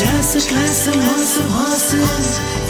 Jazz 0.00 0.32
कैसे 0.50 0.92
मौस 0.98 1.32
मौस 1.52 1.82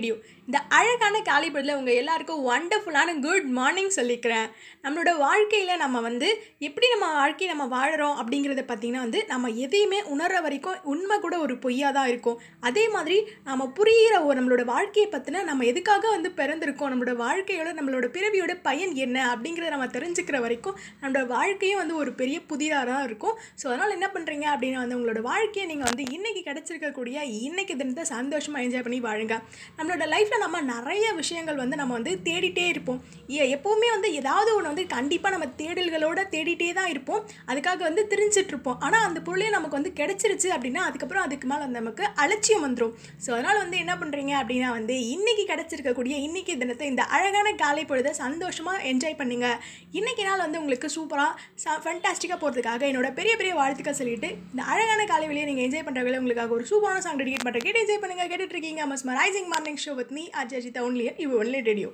online 0.00 0.35
இந்த 0.48 0.58
அழகான 0.78 1.14
காலிபடத்தில் 1.28 1.76
உங்கள் 1.78 1.96
எல்லாருக்கும் 2.00 2.42
ஒண்டர்ஃபுல்லான 2.54 3.14
குட் 3.24 3.46
மார்னிங் 3.56 3.94
சொல்லிக்கிறேன் 3.96 4.48
நம்மளோட 4.84 5.12
வாழ்க்கையில் 5.26 5.80
நம்ம 5.84 6.00
வந்து 6.06 6.28
எப்படி 6.66 6.86
நம்ம 6.92 7.06
வாழ்க்கையை 7.20 7.48
நம்ம 7.52 7.64
வாழறோம் 7.76 8.16
அப்படிங்கிறத 8.20 8.62
பார்த்திங்கன்னா 8.68 9.02
வந்து 9.06 9.20
நம்ம 9.30 9.50
எதையுமே 9.64 9.98
உணர்கிற 10.16 10.40
வரைக்கும் 10.44 10.76
உண்மை 10.92 11.16
கூட 11.24 11.36
ஒரு 11.46 11.54
பொய்யாக 11.64 11.92
தான் 11.96 12.10
இருக்கும் 12.12 12.38
அதே 12.70 12.84
மாதிரி 12.96 13.16
நம்ம 13.48 13.66
புரிகிற 13.78 14.14
ஒரு 14.28 14.36
நம்மளோட 14.40 14.64
வாழ்க்கையை 14.74 15.08
பற்றின 15.14 15.42
நம்ம 15.50 15.66
எதுக்காக 15.70 16.06
வந்து 16.16 16.30
பிறந்திருக்கோம் 16.38 16.92
நம்மளோட 16.92 17.14
வாழ்க்கையோட 17.24 17.72
நம்மளோட 17.80 18.08
பிறவியோட 18.18 18.54
பயன் 18.68 18.94
என்ன 19.06 19.16
அப்படிங்கிறத 19.32 19.72
நம்ம 19.76 19.90
தெரிஞ்சுக்கிற 19.96 20.36
வரைக்கும் 20.46 20.78
நம்மளோட 21.02 21.24
வாழ்க்கையும் 21.36 21.82
வந்து 21.82 21.96
ஒரு 22.04 22.12
பெரிய 22.22 22.36
புதிதாக 22.52 22.84
தான் 22.92 23.04
இருக்கும் 23.10 23.36
ஸோ 23.62 23.66
அதனால் 23.72 23.96
என்ன 23.98 24.08
பண்ணுறீங்க 24.14 24.48
அப்படின்னா 24.54 24.80
வந்து 24.86 24.98
உங்களோட 25.00 25.20
வாழ்க்கையை 25.30 25.66
நீங்கள் 25.72 25.90
வந்து 25.90 26.06
இன்றைக்கி 26.18 26.44
கிடச்சிருக்கக்கூடிய 26.50 27.18
இன்றைக்கி 27.48 27.76
தினத்தை 27.82 28.06
சந்தோஷமாக 28.16 28.64
என்ஜாய் 28.68 28.86
பண்ணி 28.88 29.00
வாழுங்க 29.10 29.38
நம்மளோட 29.80 30.04
லைஃப்பில் 30.14 30.34
லைஃப்பில் 30.36 30.62
நம்ம 30.64 30.74
நிறைய 30.74 31.04
விஷயங்கள் 31.20 31.56
வந்து 31.60 31.76
நம்ம 31.80 31.92
வந்து 31.98 32.12
தேடிட்டே 32.26 32.64
இருப்போம் 32.72 32.98
எப்போவுமே 33.56 33.88
வந்து 33.94 34.08
ஏதாவது 34.18 34.50
ஒன்று 34.56 34.70
வந்து 34.72 34.84
கண்டிப்பாக 34.96 35.32
நம்ம 35.34 35.46
தேடல்களோடு 35.60 36.22
தேடிட்டே 36.34 36.68
தான் 36.78 36.90
இருப்போம் 36.94 37.22
அதுக்காக 37.50 37.80
வந்து 37.88 38.02
திரிஞ்சிட்ருப்போம் 38.12 38.76
ஆனால் 38.86 39.04
அந்த 39.06 39.20
பொருளே 39.28 39.48
நமக்கு 39.56 39.78
வந்து 39.78 39.92
கிடச்சிருச்சு 40.00 40.48
அப்படின்னா 40.56 40.82
அதுக்கப்புறம் 40.88 41.24
அதுக்கு 41.26 41.48
மேலே 41.52 41.64
நமக்கு 41.78 42.04
அலட்சியம் 42.24 42.64
வந்துடும் 42.66 42.92
ஸோ 43.26 43.30
அதனால் 43.36 43.60
வந்து 43.62 43.78
என்ன 43.84 43.94
பண்ணுறீங்க 44.02 44.34
அப்படின்னா 44.40 44.68
வந்து 44.78 44.96
இன்றைக்கி 45.14 45.46
கிடச்சிருக்கக்கூடிய 45.52 46.14
இன்றைக்கி 46.26 46.52
தினத்தை 46.62 46.88
இந்த 46.92 47.04
அழகான 47.18 47.54
காலை 47.64 47.84
பொழுதை 47.92 48.12
சந்தோஷமாக 48.22 48.84
என்ஜாய் 48.92 49.18
பண்ணுங்கள் 49.22 49.58
இன்றைக்கி 50.00 50.24
நாள் 50.30 50.44
வந்து 50.46 50.60
உங்களுக்கு 50.62 50.90
சூப்பராக 50.96 51.32
ச 51.64 51.80
ஃபண்டாஸ்டிக்காக 51.86 52.40
போகிறதுக்காக 52.44 52.82
என்னோட 52.92 53.10
பெரிய 53.20 53.34
பெரிய 53.42 53.54
வாழ்த்துக்கள் 53.60 53.98
சொல்லிட்டு 54.02 54.30
இந்த 54.54 54.62
அழகான 54.74 55.02
காலை 55.14 55.26
வெளியே 55.32 55.46
நீங்கள் 55.50 55.66
என்ஜாய் 55.68 55.86
பண்ணுறவங்களே 55.88 56.20
உங்களுக்காக 56.22 56.52
ஒரு 56.60 56.66
சூப்பரான 56.72 57.02
சாங் 57.06 57.20
டெடிகேட் 57.22 57.46
பண்ணுறேன் 57.48 57.66
கேட்டு 57.68 57.82
என்ஜாய் 57.86 58.02
பண்ணுங்கள் 58.04 58.30
கேட்டுட்ருக்கீங்க 58.34 58.82
mesmerising 59.12 59.50
morning 59.54 59.82
show 59.86 59.94
with 60.00 60.14
me 60.18 60.25
me, 60.26 60.40
Ajajita, 60.40 60.78
only 60.80 61.08
at 61.08 61.20
you 61.20 61.38
only 61.44 61.62
radio. 61.70 61.90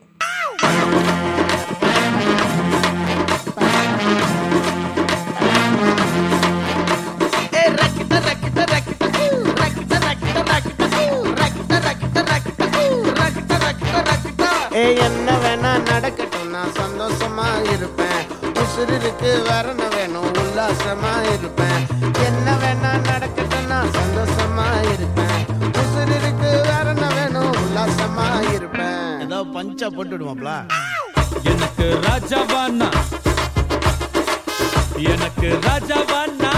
என்ன 15.06 15.30
வேணா 15.42 15.70
நடக்கட்டும் 15.88 16.48
நான் 16.54 16.72
சந்தோஷமா 16.78 17.48
இருப்பேன் 17.74 18.24
உசுருக்கு 18.62 19.32
வரணும் 19.50 19.92
வேணும் 19.96 20.28
உல்லாசமா 20.42 21.12
இருப்பேன் 21.34 21.84
என்ன 22.26 22.48
வேணா 22.64 22.92
நடக்க 23.10 23.41
பஞ்சா 29.56 29.86
போட்டு 29.96 30.30
எனக்கு 31.52 31.52
எனக்கு 31.52 31.86
ராஜாவானா 32.06 32.90
எனக்கு 35.12 35.48
ராஜாவானா 35.66 36.52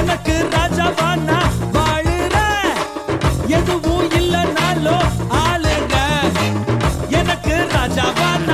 எனக்கு 0.00 0.34
ராஜாவானா 0.56 1.38
வாழ 1.76 2.04
எதுவும் 3.58 4.08
இல்லைனாலும் 4.20 5.12
ஆளுங்க 5.44 5.98
எனக்கு 7.20 7.56
ராஜாவானா 7.76 8.51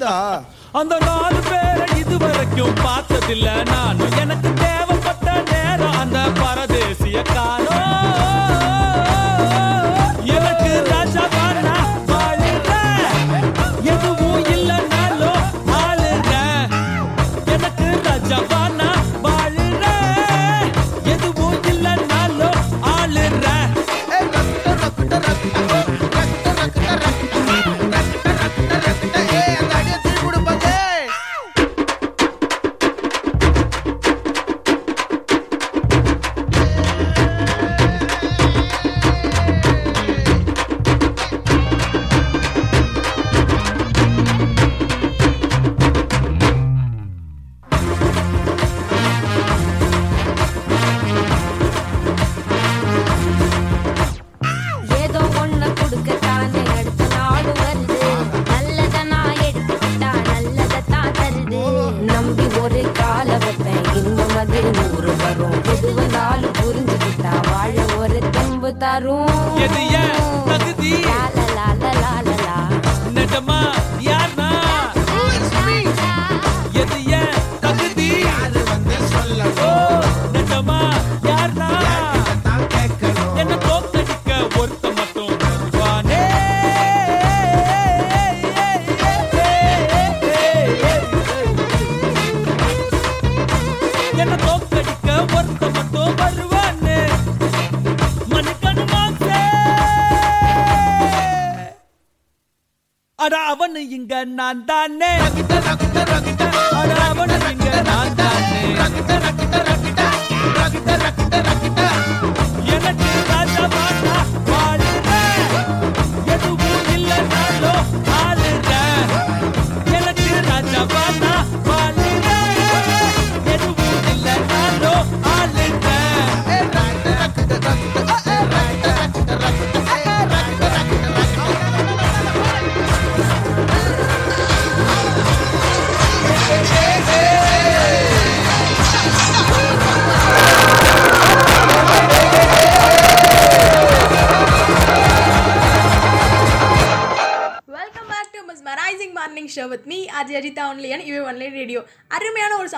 அந்த 0.00 0.16
அந்த 0.80 0.94
நாலு 1.08 1.40
பேரை 1.48 1.86
இது 2.02 2.16
வரைக்கும் 2.22 2.78
பார்த்ததில்ல 2.84 3.48
நான் 3.74 4.02
எனக்கு 4.24 4.50
தேவை 4.62 4.77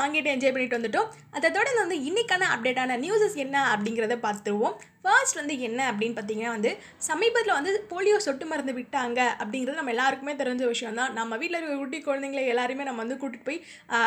வாங்கிட்டு 0.01 0.33
என்ஜாய் 0.35 0.55
பண்ணிட்டு 0.57 0.79
வந்துட்டோம் 0.79 1.11
அதை 1.37 1.47
தொடர்ந்து 1.57 1.83
வந்து 1.85 1.97
இன்றைக்கான 2.11 2.47
அப்டேட்டான 2.55 2.97
நியூஸஸ் 3.05 3.37
என்ன 3.45 3.57
அப்படிங்கிறத 3.75 4.15
பார்த்துருவோம் 4.29 4.79
ஃபர்ஸ்ட் 5.05 5.37
வந்து 5.41 5.55
என்ன 5.67 5.81
அப்படின்னு 5.91 6.17
பார்த்தீங்கன்னா 6.17 6.51
வந்து 6.55 6.71
சமீபத்தில் 7.07 7.55
வந்து 7.59 7.71
போலியோ 7.93 8.17
சொட்டு 8.25 8.45
மருந்து 8.51 8.73
விட்டாங்க 8.79 9.21
அப்படிங்கிறது 9.43 9.79
நம்ம 9.81 9.93
எல்லாருக்குமே 9.95 10.33
தெரிஞ்ச 10.41 10.65
விஷயம் 10.73 10.99
தான் 11.01 11.15
நம்ம 11.19 11.37
வீட்டில் 11.41 11.59
இருக்கிற 11.59 11.79
குட்டி 11.83 11.99
குழந்தைங்களை 12.09 12.43
எல்லாருமே 12.53 12.87
நம்ம 12.89 13.01
வந்து 13.05 13.17
கூட்டிகிட்டு 13.23 13.47
போய் 13.49 13.61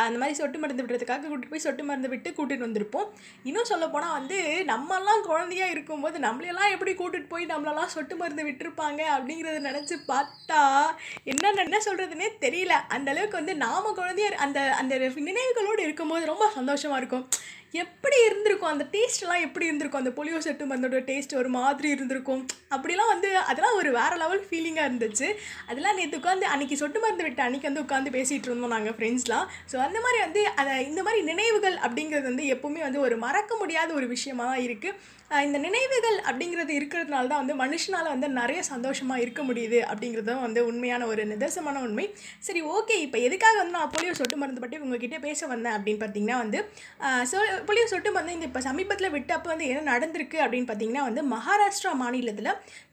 அந்த 0.07 0.17
மாதிரி 0.21 0.35
சொட்டு 0.41 0.59
மருந்து 0.63 0.83
விடுறதுக்காக 0.83 1.27
கூட்டிகிட்டு 1.31 1.53
போய் 1.53 1.63
சொட்டு 1.65 1.85
மருந்து 1.89 2.11
விட்டு 2.13 2.29
கூட்டிகிட்டு 2.39 2.67
வந்திருப்போம் 2.67 3.07
இன்னும் 3.51 3.69
சொல்லப்போனால் 3.71 4.13
வந்து 4.19 4.37
நம்மெல்லாம் 4.73 5.23
குழந்தையாக 5.29 5.73
இருக்கும்போது 5.75 6.19
நம்மளெல்லாம் 6.27 6.71
எப்படி 6.75 6.93
கூட்டிகிட்டு 7.01 7.31
போய் 7.33 7.49
நம்மளெல்லாம் 7.53 7.91
சொட்டு 7.95 8.17
மருந்து 8.21 8.45
விட்டுருப்பாங்க 8.49 9.01
அப்படிங்கிறத 9.15 9.61
நினச்சி 9.69 9.97
பார்த்தா 10.11 10.61
என்னென்ன 11.33 11.63
என்ன 11.67 11.81
சொல்கிறதுனே 11.87 12.29
தெரியல 12.45 12.75
அந்தளவுக்கு 12.97 13.41
வந்து 13.41 13.55
நாம் 13.65 13.97
குழந்தைய 14.01 14.29
அந்த 14.47 14.59
அந்த 14.83 15.03
நினைவுகளோடு 15.31 15.82
இருக்கும்போது 15.87 16.29
ரொம்ப 16.31 16.45
சந்தோஷமாக 16.59 16.99
இருக்கும் 17.01 17.25
எப்படி 17.83 18.17
இருந்திருக்கும் 18.25 18.71
அந்த 18.71 18.85
டேஸ்ட்லாம் 18.93 19.43
எப்படி 19.45 19.65
இருந்திருக்கும் 19.67 20.01
அந்த 20.03 20.11
பொலியோ 20.17 20.39
செட்டு 20.45 20.63
மருந்தோட 20.69 20.97
டேஸ்ட் 21.07 21.33
ஒரு 21.41 21.49
மாதிரி 21.55 21.87
இருந்திருக்கும் 21.95 22.43
அப்படிலாம் 22.75 23.11
வந்து 23.13 23.29
அதெல்லாம் 23.51 23.77
ஒரு 23.79 23.89
வேறு 23.97 24.17
லெவல் 24.23 24.43
ஃபீலிங்காக 24.49 24.89
இருந்துச்சு 24.89 25.27
அதெல்லாம் 25.69 25.97
நேற்று 25.99 26.19
உட்காந்து 26.21 26.45
அன்றைக்கி 26.53 26.75
சொட்டு 26.81 27.01
மருந்து 27.05 27.25
விட்டு 27.27 27.43
அன்றைக்கி 27.45 27.67
வந்து 27.69 27.83
உட்காந்து 27.85 28.13
பேசிகிட்டு 28.17 28.49
இருந்தோம் 28.51 28.75
நாங்கள் 28.75 28.95
ஃப்ரெண்ட்ஸ்லாம் 28.99 29.47
ஸோ 29.73 29.79
அந்த 29.87 29.99
மாதிரி 30.05 30.19
வந்து 30.25 30.43
அதை 30.63 30.75
இந்த 30.89 31.03
மாதிரி 31.07 31.23
நினைவுகள் 31.31 31.77
அப்படிங்கிறது 31.87 32.29
வந்து 32.31 32.45
எப்போவுமே 32.55 32.83
வந்து 32.87 33.01
ஒரு 33.07 33.17
மறக்க 33.25 33.53
முடியாத 33.63 33.89
ஒரு 34.01 34.09
விஷயமாக 34.15 34.49
தான் 34.53 34.63
இருக்குது 34.67 34.93
இந்த 35.45 35.57
நினைவுகள் 35.65 36.17
அப்படிங்கிறது 36.29 36.71
இருக்கிறதுனால 36.79 37.29
தான் 37.29 37.41
வந்து 37.43 37.53
மனுஷனால் 37.61 38.09
வந்து 38.13 38.27
நிறைய 38.39 38.59
சந்தோஷமாக 38.71 39.21
இருக்க 39.23 39.41
முடியுது 39.47 39.79
அப்படிங்கிறதும் 39.91 40.41
வந்து 40.45 40.59
உண்மையான 40.69 41.05
ஒரு 41.11 41.21
நிதர்சனமான 41.31 41.79
உண்மை 41.87 42.05
சரி 42.47 42.61
ஓகே 42.75 42.95
இப்போ 43.05 43.17
எதுக்காக 43.27 43.55
வந்து 43.61 43.75
நான் 43.77 43.91
போலியோ 43.95 44.13
சொட்டு 44.19 44.37
மருந்து 44.41 44.63
பற்றி 44.63 44.79
உங்ககிட்ட 44.87 45.17
பேச 45.27 45.41
வந்தேன் 45.53 45.75
அப்படின்னு 45.77 46.01
பார்த்தீங்கன்னா 46.03 46.37
வந்து 46.43 46.59
சொ 47.31 47.37
போலியோ 47.69 47.85
சொட்டு 47.93 48.11
மருந்து 48.17 48.35
இந்த 48.37 48.47
இப்போ 48.49 48.61
சமீபத்தில் 48.67 49.11
விட்டப்போ 49.15 49.49
வந்து 49.53 49.67
என்ன 49.71 49.83
நடந்திருக்கு 49.93 50.37
அப்படின்னு 50.45 50.69
பார்த்தீங்கன்னா 50.71 51.05
வந்து 51.09 51.23
மகாராஷ்டிரா 51.35 51.93
மாநிலத்தில் 52.03 52.51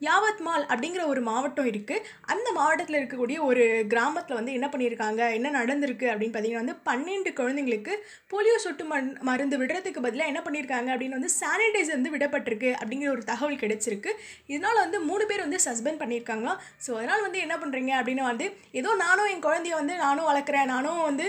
யாவத்மால் 0.09 0.67
அப்படிங்கிற 0.73 1.05
ஒரு 1.13 1.23
மாவட்டம் 1.31 1.71
இருக்குது 1.73 2.03
அந்த 2.35 2.49
மாவட்டத்தில் 2.61 3.01
இருக்கக்கூடிய 3.03 3.39
ஒரு 3.51 3.67
கிராமத்தில் 3.95 4.39
வந்து 4.41 4.57
என்ன 4.61 4.69
பண்ணியிருக்காங்க 4.75 5.23
என்ன 5.41 5.53
நடந்திருக்கு 5.61 6.09
அப்படின்னு 6.15 6.35
பார்த்தீங்கன்னா 6.37 6.65
வந்து 6.67 6.79
பன்னெண்டு 6.89 7.31
குழந்தைங்களுக்கு 7.43 7.93
போலியோ 8.35 8.57
சொட்டு 8.67 8.83
மருந்து 9.31 9.57
விடுறதுக்கு 9.63 10.07
பதிலாக 10.09 10.31
என்ன 10.35 10.41
பண்ணியிருக்காங்க 10.49 10.91
அப்படின்னு 10.97 11.21
வந்து 11.21 11.33
சானிடைசர் 11.41 11.97
வந்து 12.01 12.15
விட 12.17 12.27
கொல்லப்பட்டிருக்கு 12.31 12.71
அப்படிங்கிற 12.81 13.09
ஒரு 13.17 13.23
தகவல் 13.31 13.61
கிடைச்சிருக்கு 13.63 14.11
இதனால் 14.53 14.81
வந்து 14.85 14.99
மூணு 15.09 15.25
பேர் 15.31 15.43
வந்து 15.45 15.59
சஸ்பெண்ட் 15.67 16.01
பண்ணியிருக்காங்களாம் 16.03 16.59
ஸோ 16.85 16.91
அதனால் 16.99 17.25
வந்து 17.27 17.39
என்ன 17.45 17.55
பண்ணுறீங்க 17.63 17.93
அப்படின்னா 18.01 18.25
வந்து 18.31 18.47
ஏதோ 18.81 18.91
நானும் 19.05 19.29
என் 19.33 19.43
குழந்தைய 19.47 19.75
வந்து 19.81 19.95
நானும் 20.05 20.29
வளர்க்குறேன் 20.31 20.71
நானும் 20.75 21.01
வந்து 21.09 21.27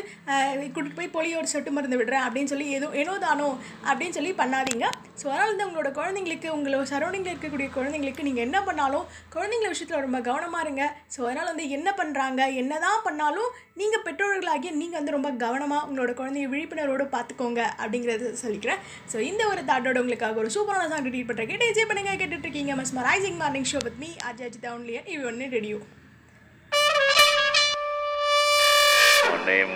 கூட்டிகிட்டு 0.75 1.07
போய் 1.17 1.31
ஒரு 1.39 1.47
சொட்டு 1.53 1.71
மருந்து 1.77 1.99
விடுறேன் 2.01 2.25
அப்படின்னு 2.25 2.51
சொல்லி 2.53 2.67
ஏதோ 2.79 2.89
ஏனோ 3.03 3.15
தானோ 3.27 3.47
அப்படின்னு 3.89 4.17
சொல்லி 4.19 4.33
பண்ணாதீங்க 4.41 4.85
ஸோ 5.21 5.25
அதனால் 5.31 5.51
வந்து 5.53 5.67
உங்களோட 5.69 5.89
குழந்தைங்களுக்கு 5.99 6.47
உங்களோட 6.57 6.85
சரௌண்டிங்கில் 6.93 7.33
இருக்கக்கூடிய 7.33 7.67
குழந்தைங்களுக்கு 7.77 8.25
நீங்கள் 8.29 8.45
என்ன 8.47 8.57
பண்ணாலும் 8.69 9.05
குழந்தைங்கள 9.37 9.71
விஷயத்தில் 9.73 10.05
ரொம்ப 10.07 10.21
கவனமாக 10.29 10.63
இருங்க 10.65 10.83
ஸோ 11.15 11.19
அதனால் 11.29 11.51
வந்து 11.53 11.65
என்ன 11.79 11.89
பண்ணுறாங்க 12.01 12.41
என்ன 12.63 12.73
தான் 12.85 13.03
பண்ணாலும் 13.09 13.51
நீங்கள் 13.81 14.03
பெற்றோர்களாகிய 14.07 14.71
நீங்கள் 14.83 14.99
வந்து 15.01 15.13
ரொம்ப 15.17 15.29
கவனமாக 15.45 15.85
உங்களோட 15.89 16.11
குழந்தைய 16.21 16.45
விழிப்புணர்வோடு 16.53 17.05
பார்த்துக்கோங்க 17.17 17.61
அப்படிங்கிறத 17.81 18.31
சொல்லிக்கிறேன் 18.45 18.79
ஸோ 19.11 19.17
இந்த 19.31 19.41
ஒரு 19.51 19.61
தாட்டோட 19.71 19.97
உங்களுக்காக 20.03 20.39
ஒரு 20.43 20.51
சூப்பரான 20.57 20.90
தான் 20.93 21.05
ரெடி 21.07 21.19
பண்ணுறேன் 21.27 21.61
டேஜே 21.63 21.83
பண்ணுங்க 21.89 22.73
மஸ் 22.79 22.93
mesmerising 22.97 23.37
morning 23.41 23.67
show 23.71 23.79
with 23.87 23.99
me 24.03 24.09
Ajay 24.29 24.47
Ajith 24.49 24.69
only on 24.75 25.07
இவ 25.13 25.27
ஒன்று 25.31 25.47
ரெடியோ 25.57 25.79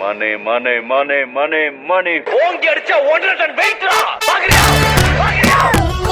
மனே 0.02 0.32
மனே 0.48 0.74
மனே 0.92 1.18
மனே 1.38 1.62
மனே 1.90 2.14
ஓங்கி 2.44 2.68
அடிச்சா 2.72 2.96
ஒன்றரை 3.12 3.48
டன் 3.60 3.60
பாக்குறியா 4.28 4.62
பாக்குறியா 5.20 6.05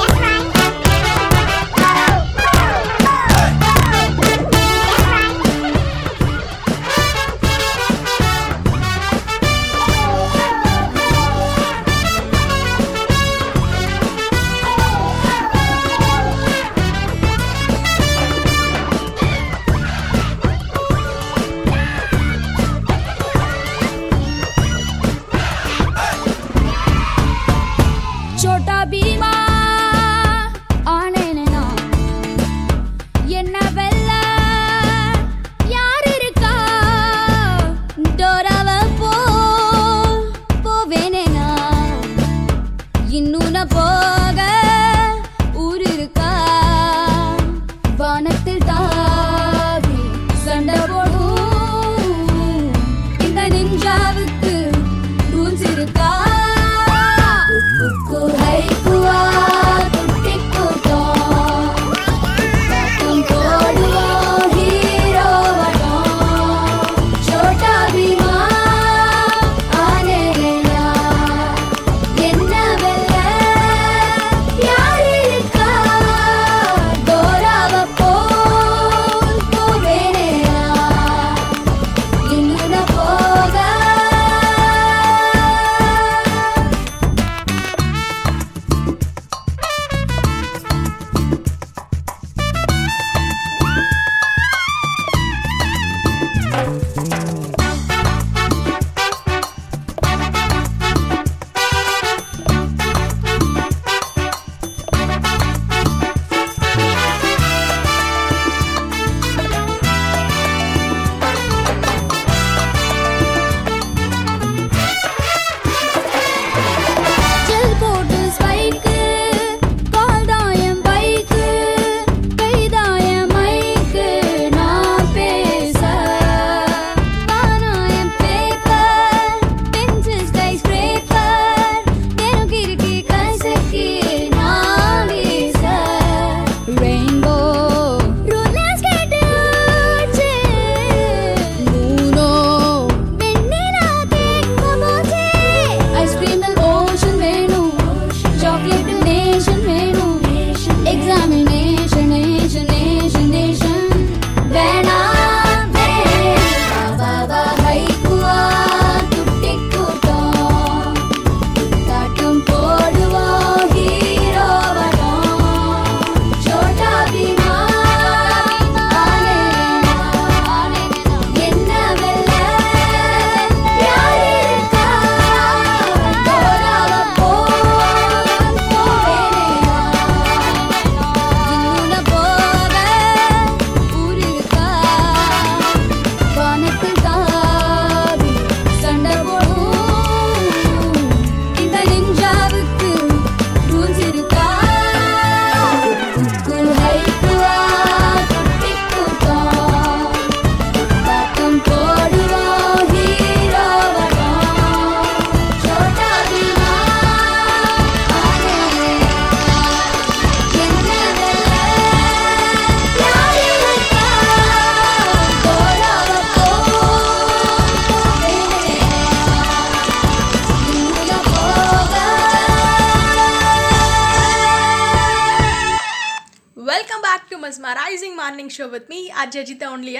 Jajita 229.35 229.65
only 229.67 229.94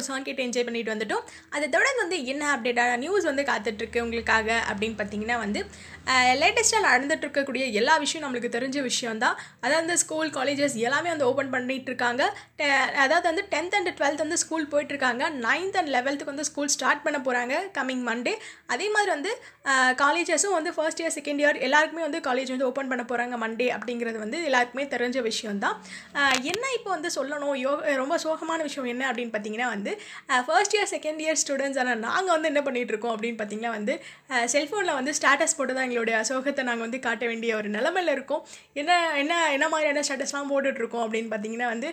ஒரு 0.00 0.08
சாங் 0.10 0.26
கேட்டு 0.26 0.44
என்ஜாய் 0.48 0.66
பண்ணிட்டு 0.66 0.92
வந்துட்டோம் 0.94 1.24
அதை 1.54 1.64
தொடர்ந்து 1.74 2.00
வந்து 2.04 2.18
என்ன 2.32 2.42
அப்டேட்டாக 2.54 2.92
நியூஸ் 3.04 3.26
வந்து 3.30 3.42
காத்துட்ருக்கு 3.50 3.98
உங்களுக்காக 4.04 4.48
அப்படின்னு 4.70 4.96
பார்த்தீங்கன்னா 5.00 5.36
வந்து 5.44 5.60
லேட்டஸ்ட்டாக 6.42 6.82
நடந்துட்டு 6.88 7.24
இருக்கக்கூடிய 7.26 7.64
எல்லா 7.80 7.94
விஷயம் 8.04 8.22
நம்மளுக்கு 8.24 8.50
தெரிஞ்ச 8.54 8.78
விஷயம் 8.88 9.20
தான் 9.24 9.34
அதாவது 9.64 9.80
வந்து 9.82 9.96
ஸ்கூல் 10.04 10.30
காலேஜஸ் 10.38 10.76
எல்லாமே 10.86 11.10
வந்து 11.14 11.26
ஓப்பன் 11.30 11.50
பண்ணிட்டு 11.54 11.90
இருக்காங்க 11.92 12.22
அதாவது 13.06 13.26
வந்து 13.30 13.44
டென்த் 13.52 13.76
அண்ட் 13.78 13.90
டுவெல்த் 13.98 14.22
வந்து 14.24 14.38
ஸ்கூல் 14.44 14.66
போயிட்டுருக்காங்க 14.74 15.24
நைன்த் 15.48 15.76
அண்ட் 15.80 15.92
லெவல்த்துக்கு 15.96 16.34
வந்து 16.34 16.46
ஸ்கூல் 16.50 16.72
ஸ்டார்ட் 16.76 17.04
பண்ண 17.06 17.20
போகிறாங்க 17.28 17.54
கம்மிங் 17.78 18.04
மண்டே 18.08 18.34
அதே 18.76 18.88
மாதிரி 18.96 19.12
வந்து 19.16 19.32
காலேஜஸும் 20.04 20.56
வந்து 20.58 20.72
ஃபர்ஸ்ட் 20.78 21.02
இயர் 21.04 21.14
செகண்ட் 21.18 21.42
இயர் 21.44 21.60
எல்லாருக்குமே 21.68 22.04
வந்து 22.08 22.20
காலேஜ் 22.28 22.54
வந்து 22.56 22.68
ஓப்பன் 22.70 22.90
பண்ண 22.92 23.04
போகிறாங்க 23.12 23.34
மண்டே 23.44 23.68
அப்படிங்கிறது 23.76 24.18
வந்து 24.24 24.40
எல்லாருக்குமே 24.48 24.86
தெரிஞ்ச 24.96 25.18
விஷயம் 25.30 25.62
தான் 25.66 25.76
என்ன 26.54 26.64
இப்போ 26.78 26.90
வந்து 26.96 27.12
சொல்லணும் 27.20 27.54
யோ 27.66 27.74
ரொம்ப 28.02 28.16
சோகமான 28.26 28.58
விஷயம் 28.70 28.90
என்ன 28.94 29.04
அப்படின்னு 29.10 29.34
பார்த்தீங்கன்னா 29.36 29.68
வந்து 29.76 29.89
வந்து 29.92 30.44
ஃபர்ஸ்ட் 30.46 30.74
இயர் 30.76 30.90
செகண்ட் 30.94 31.20
இயர் 31.24 31.38
ஸ்டூடெண்ட்ஸான 31.42 31.94
நாங்கள் 32.06 32.32
வந்து 32.34 32.48
என்ன 32.52 32.60
பண்ணிகிட்ருக்கோம் 32.66 33.12
அப்படின்னு 33.14 33.38
பார்த்தீங்கன்னா 33.40 33.72
வந்து 33.78 33.94
செல்ஃபோனில் 34.54 34.96
வந்து 34.98 35.12
ஸ்டேட்டஸ் 35.18 35.54
போட்டு 35.58 35.72
தான் 35.78 35.86
எங்களுடைய 35.88 36.16
சோகத்தை 36.30 36.62
நாங்கள் 36.70 36.86
வந்து 36.86 37.00
காட்ட 37.06 37.24
வேண்டிய 37.30 37.50
ஒரு 37.60 37.68
நிலமையில் 37.76 38.12
இருக்கோம் 38.16 38.42
என்ன 38.80 38.90
என்ன 39.22 39.32
என்ன 39.56 39.66
மாதிரியான 39.74 40.02
ஸ்டேட்டஸ்லாம் 40.08 40.50
போட்டுட்ருக்கோம் 40.52 41.04
அப்படின்னு 41.06 41.30
பார்த்தீங்கன்னா 41.34 41.68
வந்து 41.74 41.88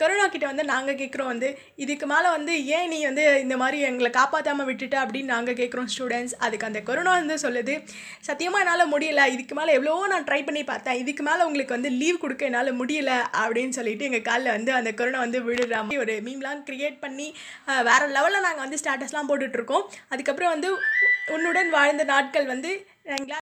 கொரோனா 0.00 0.26
கிட்டே 0.34 0.46
வந்து 0.52 0.66
நாங்கள் 0.72 0.98
கேட்குறோம் 1.02 1.30
வந்து 1.34 1.48
இதுக்கு 1.84 2.06
மேலே 2.14 2.28
வந்து 2.36 2.54
ஏன் 2.78 2.90
நீ 2.94 2.98
வந்து 3.10 3.26
இந்த 3.44 3.58
மாதிரி 3.62 3.78
எங்களை 3.90 4.10
காப்பாற்றாமல் 4.18 4.68
விட்டுட்ட 4.70 4.96
அப்படின்னு 5.04 5.32
நாங்கள் 5.36 5.58
கேட்குறோம் 5.62 5.90
ஸ்டூடெண்ட்ஸ் 5.94 6.36
அதுக்கு 6.46 6.68
அந்த 6.70 6.82
கொரோனா 6.90 7.14
வந்து 7.20 7.38
சொல்லுது 7.46 7.74
சத்தியமாக 8.28 8.62
என்னால் 8.64 8.90
முடியலை 8.94 9.24
இதுக்கு 9.36 9.54
மேலே 9.60 9.74
எவ்வளோ 9.80 9.96
நான் 10.14 10.26
ட்ரை 10.30 10.40
பண்ணி 10.50 10.62
பார்த்தேன் 10.72 10.98
இதுக்கு 11.04 11.22
மேலே 11.30 11.42
உங்களுக்கு 11.48 11.76
வந்து 11.78 11.92
லீவ் 12.00 12.22
கொடுக்க 12.24 12.42
என்னால் 12.50 12.72
முடியலை 12.82 13.18
அப்படின்னு 13.42 13.74
சொல்லிட்டு 13.80 14.06
எங்கள் 14.10 14.26
காலில் 14.30 14.54
வந்து 14.56 14.70
அந்த 14.80 14.90
கொரோனா 15.00 15.20
வந்து 15.26 15.38
விழுற 15.48 15.68
மாதிரி 15.84 16.00
ஒரு 16.06 16.14
மீம்லாம் 16.28 16.62
க்ரியேட் 16.70 16.98
பண்ணி 17.04 17.26
வேறு 17.90 18.06
லெவலில் 18.16 18.46
நாங்கள் 18.46 18.64
வந்து 18.66 18.80
ஸ்டேட்டஸ்லாம் 18.82 19.30
போட்டுட்ருக்கோம் 19.32 19.86
அதுக்கப்புறம் 20.14 20.54
வந்து 20.56 20.70
உன்னுடன் 21.36 21.70
வாழ்ந்த 21.78 22.04
நாட்கள் 22.14 22.50
வந்து 22.54 22.72
எங்களால் 23.18 23.46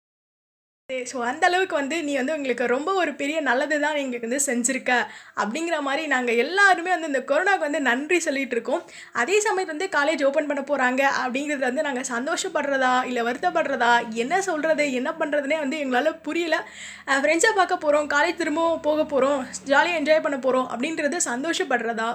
ஸோ 1.09 1.17
அந்த 1.29 1.43
அளவுக்கு 1.49 1.75
வந்து 1.79 1.97
நீ 2.05 2.13
வந்து 2.19 2.33
உங்களுக்கு 2.37 2.65
ரொம்ப 2.73 2.89
ஒரு 3.01 3.11
பெரிய 3.19 3.37
நல்லது 3.47 3.75
தான் 3.83 3.99
எங்களுக்கு 4.01 4.27
வந்து 4.27 4.39
செஞ்சுருக்க 4.47 4.91
அப்படிங்கிற 5.41 5.75
மாதிரி 5.85 6.03
நாங்கள் 6.13 6.39
எல்லாருமே 6.43 6.91
வந்து 6.93 7.09
இந்த 7.11 7.21
கொரோனாவுக்கு 7.29 7.67
வந்து 7.67 7.81
நன்றி 7.87 8.17
சொல்லிகிட்டு 8.25 8.55
இருக்கோம் 8.57 8.81
அதே 9.21 9.37
சமயத்து 9.45 9.73
வந்து 9.73 9.87
காலேஜ் 9.95 10.23
ஓப்பன் 10.29 10.49
பண்ண 10.49 10.63
போகிறாங்க 10.71 11.01
அப்படிங்கிறது 11.21 11.65
வந்து 11.69 11.85
நாங்கள் 11.87 12.09
சந்தோஷப்படுறதா 12.13 12.91
இல்லை 13.11 13.23
வருத்தப்படுறதா 13.29 13.93
என்ன 14.23 14.41
சொல்கிறது 14.49 14.85
என்ன 14.99 15.11
பண்ணுறதுனே 15.21 15.59
வந்து 15.63 15.79
எங்களால் 15.85 16.19
புரியல 16.27 16.57
ஃப்ரெண்ட்ஸை 17.23 17.53
பார்க்க 17.61 17.83
போகிறோம் 17.85 18.11
காலேஜ் 18.15 18.41
திரும்பவும் 18.43 18.83
போக 18.89 19.05
போகிறோம் 19.15 19.39
ஜாலியாக 19.73 19.99
என்ஜாய் 20.01 20.25
பண்ண 20.27 20.39
போகிறோம் 20.47 20.67
அப்படின்றது 20.73 21.19
சந்தோஷப்படுறதா 21.31 22.09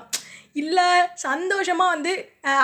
இல்லை 0.60 0.86
சந்தோஷமாக 1.28 1.92
வந்து 1.94 2.12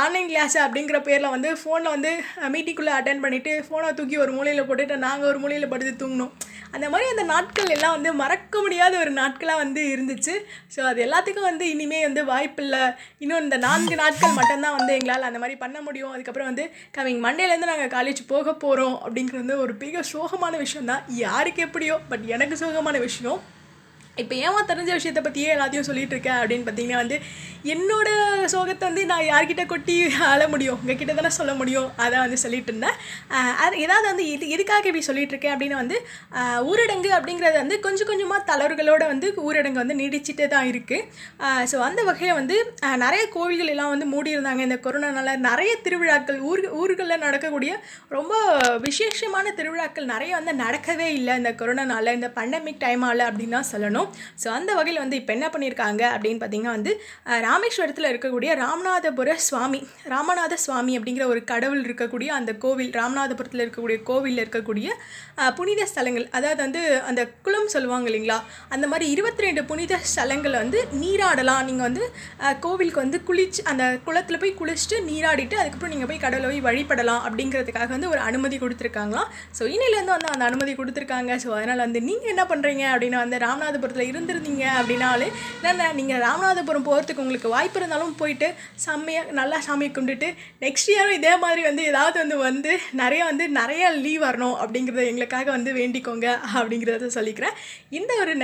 ஆன்லைன் 0.03 0.29
கிளாஸ் 0.31 0.55
அப்படிங்கிற 0.65 0.97
பேரில் 1.09 1.35
வந்து 1.35 1.49
ஃபோனில் 1.61 1.93
வந்து 1.95 2.11
மீட்டிங்குள்ளே 2.55 2.93
அட்டன் 2.99 3.23
பண்ணிவிட்டு 3.25 3.53
ஃபோனை 3.67 3.89
தூக்கி 3.99 4.17
ஒரு 4.25 4.33
மூலையில் 4.37 4.67
போட்டுட்டு 4.69 4.97
நாங்கள் 5.07 5.29
ஒரு 5.31 5.39
மூலையில் 5.43 5.71
படுத்து 5.73 5.93
தூங்கினோம் 6.03 6.31
அந்த 6.77 6.87
மாதிரி 6.93 7.07
அந்த 7.15 7.25
நாட்கள் 7.33 7.73
எல்லாம் 7.77 7.95
வந்து 7.97 8.11
மறக்க 8.23 8.63
முடியாத 8.65 8.95
ஒரு 9.05 9.11
நாட்களாக 9.21 9.61
வந்து 9.65 9.83
இருந்துச்சு 9.95 10.35
ஸோ 10.77 10.81
அது 10.91 11.01
எல்லாத்துக்கும் 11.07 11.49
வந்து 11.51 11.67
இனிமேல் 11.75 12.07
வந்து 12.09 12.23
வாய்ப்பில்லை 12.33 12.83
இன்னும் 13.25 13.43
இந்த 13.47 13.59
நான்கு 13.67 13.97
நாட்கள் 14.03 14.37
மட்டும்தான் 14.39 14.77
வந்து 14.79 14.95
எங்களால் 14.99 15.29
அந்த 15.31 15.41
மாதிரி 15.45 15.57
பண்ண 15.65 15.81
முடியும் 15.89 16.13
அதுக்கப்புறம் 16.15 16.51
வந்து 16.51 16.67
கமிங் 16.99 17.23
மண்டேலேருந்து 17.27 17.73
நாங்கள் 17.73 17.93
காலேஜ் 17.97 18.23
போக 18.33 18.55
போகிறோம் 18.65 18.97
அப்படிங்கிறது 19.05 19.57
ஒரு 19.67 19.75
பெரிய 19.83 20.03
சோகமான 20.13 20.55
விஷயம் 20.65 20.91
தான் 20.93 21.05
யாருக்கு 21.25 21.63
எப்படியோ 21.69 21.97
பட் 22.13 22.27
எனக்கு 22.37 22.59
சோகமான 22.65 22.97
விஷயம் 23.09 23.43
இப்போ 24.23 24.35
ஏமா 24.47 24.61
தெரிஞ்ச 24.71 24.91
விஷயத்த 24.97 25.21
பற்றியே 25.27 25.49
எல்லாத்தையும் 25.55 25.87
சொல்லிகிட்டு 25.89 26.15
இருக்கேன் 26.17 26.39
அப்படின்னு 26.41 26.65
பார்த்தீங்கன்னா 26.67 26.99
வந்து 27.03 27.17
என்னோடய 27.75 28.49
சோகத்தை 28.53 28.85
வந்து 28.91 29.03
நான் 29.11 29.25
யார்கிட்ட 29.33 29.63
கொட்டி 29.73 29.95
ஆள 30.31 30.43
முடியும் 30.53 30.81
கிட்ட 31.01 31.13
தானே 31.19 31.31
சொல்ல 31.39 31.53
முடியும் 31.61 31.89
அதை 32.05 32.15
வந்து 32.25 32.39
சொல்லிகிட்டு 32.45 32.71
இருந்தேன் 32.73 32.97
அது 33.65 33.75
ஏதாவது 33.85 34.07
வந்து 34.11 34.25
இது 34.35 34.45
இதுக்காக 34.57 34.89
இப்படி 34.91 35.05
சொல்லிகிட்டு 35.09 35.35
இருக்கேன் 35.35 35.55
அப்படின்னு 35.55 35.79
வந்து 35.83 35.97
ஊரடங்கு 36.73 37.11
அப்படிங்கிறது 37.19 37.59
வந்து 37.63 37.79
கொஞ்சம் 37.87 38.09
கொஞ்சமாக 38.11 38.41
தளர்வுகளோடு 38.51 39.05
வந்து 39.13 39.29
ஊரடங்கு 39.47 39.83
வந்து 39.83 39.99
நீடிச்சிட்டே 40.03 40.49
தான் 40.55 40.69
இருக்குது 40.73 41.67
ஸோ 41.73 41.77
அந்த 41.89 42.01
வகையில் 42.11 42.39
வந்து 42.41 42.59
நிறைய 43.05 43.23
கோவில்கள் 43.37 43.73
எல்லாம் 43.75 43.93
வந்து 43.95 44.09
மூடியிருந்தாங்க 44.15 44.65
இந்த 44.69 44.79
கொரோனானால 44.87 45.35
நிறைய 45.49 45.73
திருவிழாக்கள் 45.87 46.41
ஊர் 46.53 46.63
ஊர்களில் 46.83 47.25
நடக்கக்கூடிய 47.27 47.73
ரொம்ப 48.19 48.31
விசேஷமான 48.89 49.47
திருவிழாக்கள் 49.61 50.11
நிறைய 50.15 50.33
வந்து 50.41 50.57
நடக்கவே 50.65 51.09
இல்லை 51.19 51.35
இந்த 51.43 51.53
கொரோனானால 51.63 52.17
இந்த 52.21 52.31
பண்டமிக் 52.41 52.83
டைமால் 52.87 53.29
அப்படின்னு 53.31 53.59
தான் 53.59 53.71
சொல்லணும் 53.75 54.04
வரும் 54.05 54.13
ஸோ 54.43 54.47
அந்த 54.59 54.71
வகையில் 54.79 55.01
வந்து 55.05 55.17
இப்போ 55.21 55.33
என்ன 55.37 55.47
பண்ணியிருக்காங்க 55.55 56.03
அப்படின்னு 56.15 56.41
பார்த்தீங்கன்னா 56.43 56.75
வந்து 56.79 56.93
ராமேஸ்வரத்தில் 57.47 58.09
இருக்கக்கூடிய 58.13 58.51
ராமநாதபுர 58.63 59.33
சுவாமி 59.49 59.81
ராமநாத 60.13 60.57
சுவாமி 60.65 60.93
அப்படிங்கிற 60.99 61.25
ஒரு 61.33 61.41
கடவுள் 61.53 61.83
இருக்கக்கூடிய 61.89 62.29
அந்த 62.39 62.51
கோவில் 62.65 62.93
ராமநாதபுரத்தில் 63.01 63.65
இருக்கக்கூடிய 63.65 63.99
கோவிலில் 64.11 64.43
இருக்கக்கூடிய 64.45 64.89
புனித 65.59 65.83
ஸ்தலங்கள் 65.93 66.27
அதாவது 66.39 66.61
வந்து 66.67 66.83
அந்த 67.11 67.23
குளம் 67.47 67.71
சொல்லுவாங்க 67.75 68.07
இல்லைங்களா 68.11 68.39
அந்த 68.75 68.87
மாதிரி 68.93 69.07
இருபத்தி 69.15 69.45
ரெண்டு 69.47 69.63
புனித 69.71 69.95
ஸ்தலங்களை 70.13 70.59
வந்து 70.65 70.81
நீராடலாம் 71.03 71.63
நீங்கள் 71.71 71.87
வந்து 71.89 72.05
கோவிலுக்கு 72.67 73.03
வந்து 73.05 73.19
குளிச்சு 73.31 73.61
அந்த 73.73 73.85
குளத்தில் 74.07 74.41
போய் 74.45 74.57
குளிச்சுட்டு 74.61 74.97
நீராடிட்டு 75.11 75.57
அதுக்கப்புறம் 75.63 75.95
நீங்கள் 75.95 76.11
போய் 76.13 76.23
கடவுளை 76.27 76.49
போய் 76.51 76.65
வழிபடலாம் 76.69 77.23
அப்படிங்கிறதுக்காக 77.29 77.91
வந்து 77.97 78.11
ஒரு 78.15 78.21
அனுமதி 78.29 78.57
கொடுத்துருக்காங்களாம் 78.65 79.31
ஸோ 79.59 79.63
இன்னிலேருந்து 79.75 80.15
வந்து 80.17 80.31
அந்த 80.35 80.45
அனுமதி 80.51 80.73
கொடுத்துருக்காங்க 80.83 81.33
ஸோ 81.47 81.51
அதனால் 81.59 81.85
வந்து 81.87 82.01
நீங்கள் 82.11 82.33
என்ன 82.35 82.45
பண்ணுறீங்க 82.53 82.85
அப்படின்னா 82.93 83.19
வந்து 83.25 83.39
ராமநாதபுரத்தில் 83.47 83.94
ராமநாதபுரத்தில் 83.97 84.11
இருந்திருந்தீங்க 84.13 84.65
அப்படின்னாலே 84.81 85.27
நான் 85.65 85.97
நீங்கள் 86.01 86.23
ராமநாதபுரம் 86.27 86.87
போகிறதுக்கு 86.89 87.23
உங்களுக்கு 87.25 87.49
வாய்ப்பு 87.57 87.79
இருந்தாலும் 87.81 88.15
போயிட்டு 88.21 88.47
செம்மையாக 88.85 89.35
நல்லா 89.41 89.59
சாமியை 89.67 89.91
கும்பிட்டுட்டு 89.97 90.29
நெக்ஸ்ட் 90.65 90.91
இயரும் 90.93 91.17
இதே 91.21 91.33
மாதிரி 91.45 91.63
வந்து 91.69 91.83
ஏதாவது 91.91 92.17
வந்து 92.23 92.37
வந்து 92.49 92.73
நிறைய 93.03 93.21
வந்து 93.31 93.45
நிறைய 93.61 93.85
லீவ் 94.05 94.23
வரணும் 94.29 94.57
அப்படிங்கிறத 94.63 95.03
எங்களுக்காக 95.13 95.49
வந்து 95.57 95.71
வேண்டிக்கோங்க 95.81 96.27
அப்படிங்கிறத 96.61 97.11
சொல்லிக்கிறேன் 97.19 97.57
இந்த 97.99 98.13
ஒரு 98.23 98.35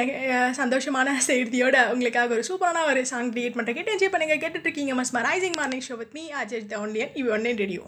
சந்தோஷமான 0.60 1.16
செய்தியோட 1.30 1.76
உங்களுக்காக 1.94 2.32
ஒரு 2.38 2.44
சூப்பரான 2.50 2.84
ஒரு 2.92 3.02
சாங் 3.12 3.32
கிரியேட் 3.36 3.58
பண்ணுறேன் 3.58 3.78
கேட்டு 3.78 3.94
என்ஜாய் 3.96 4.14
பண்ணுங்கள் 4.14 4.42
கேட்டுட்ருக்கீங்க 4.44 4.94
mesmerising 5.18 5.58
morning 5.60 5.86
show 5.90 5.96
with 6.02 6.14
me 6.20 6.24
Ajay 6.42 6.70
தோன்லியன் 6.74 7.14
இவ் 7.22 7.30
ஒன்னே 7.38 7.54
radio 7.64 7.84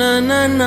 na 0.00 0.10
na 0.28 0.38
na 0.58 0.66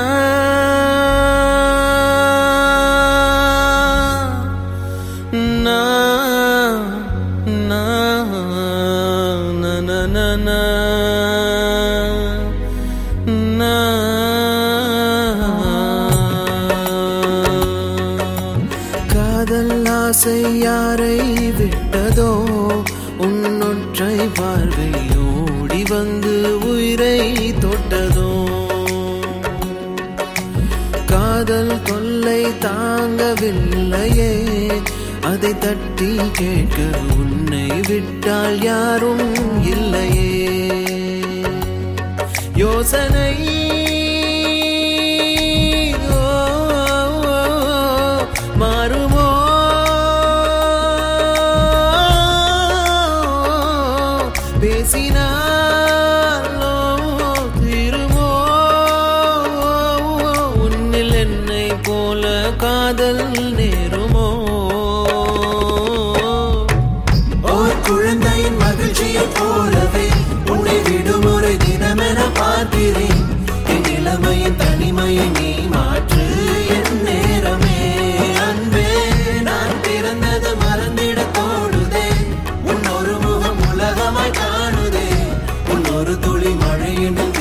get 36.41 36.69
good. 36.75 37.10
காணுதே 84.61 85.05
உன்னொரு 85.73 86.13
துளி 86.25 86.51
மழையினில் 86.63 87.37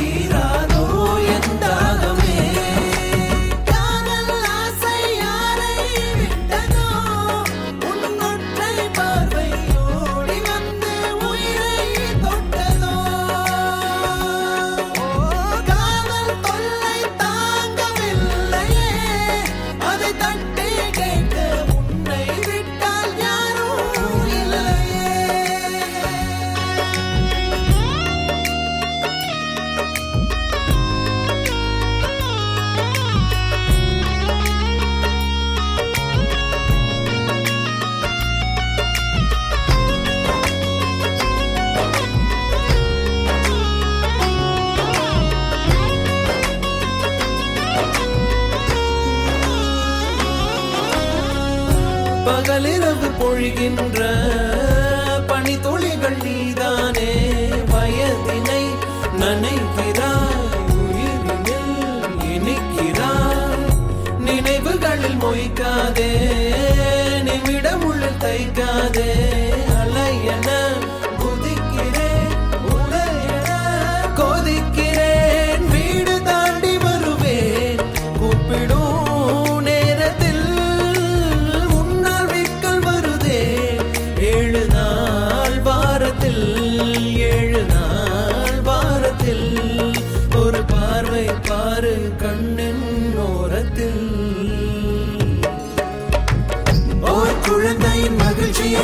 baby 66.00 66.40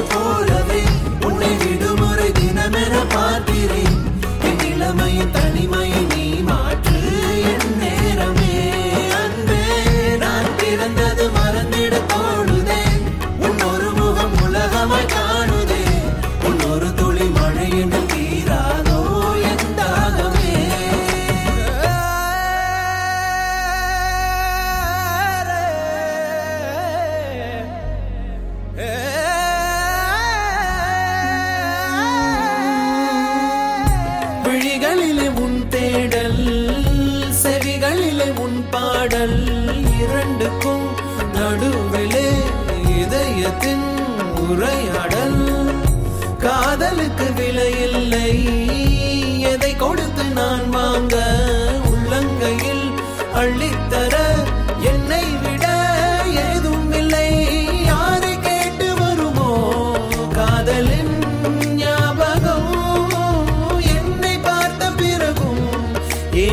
meu 0.05 0.46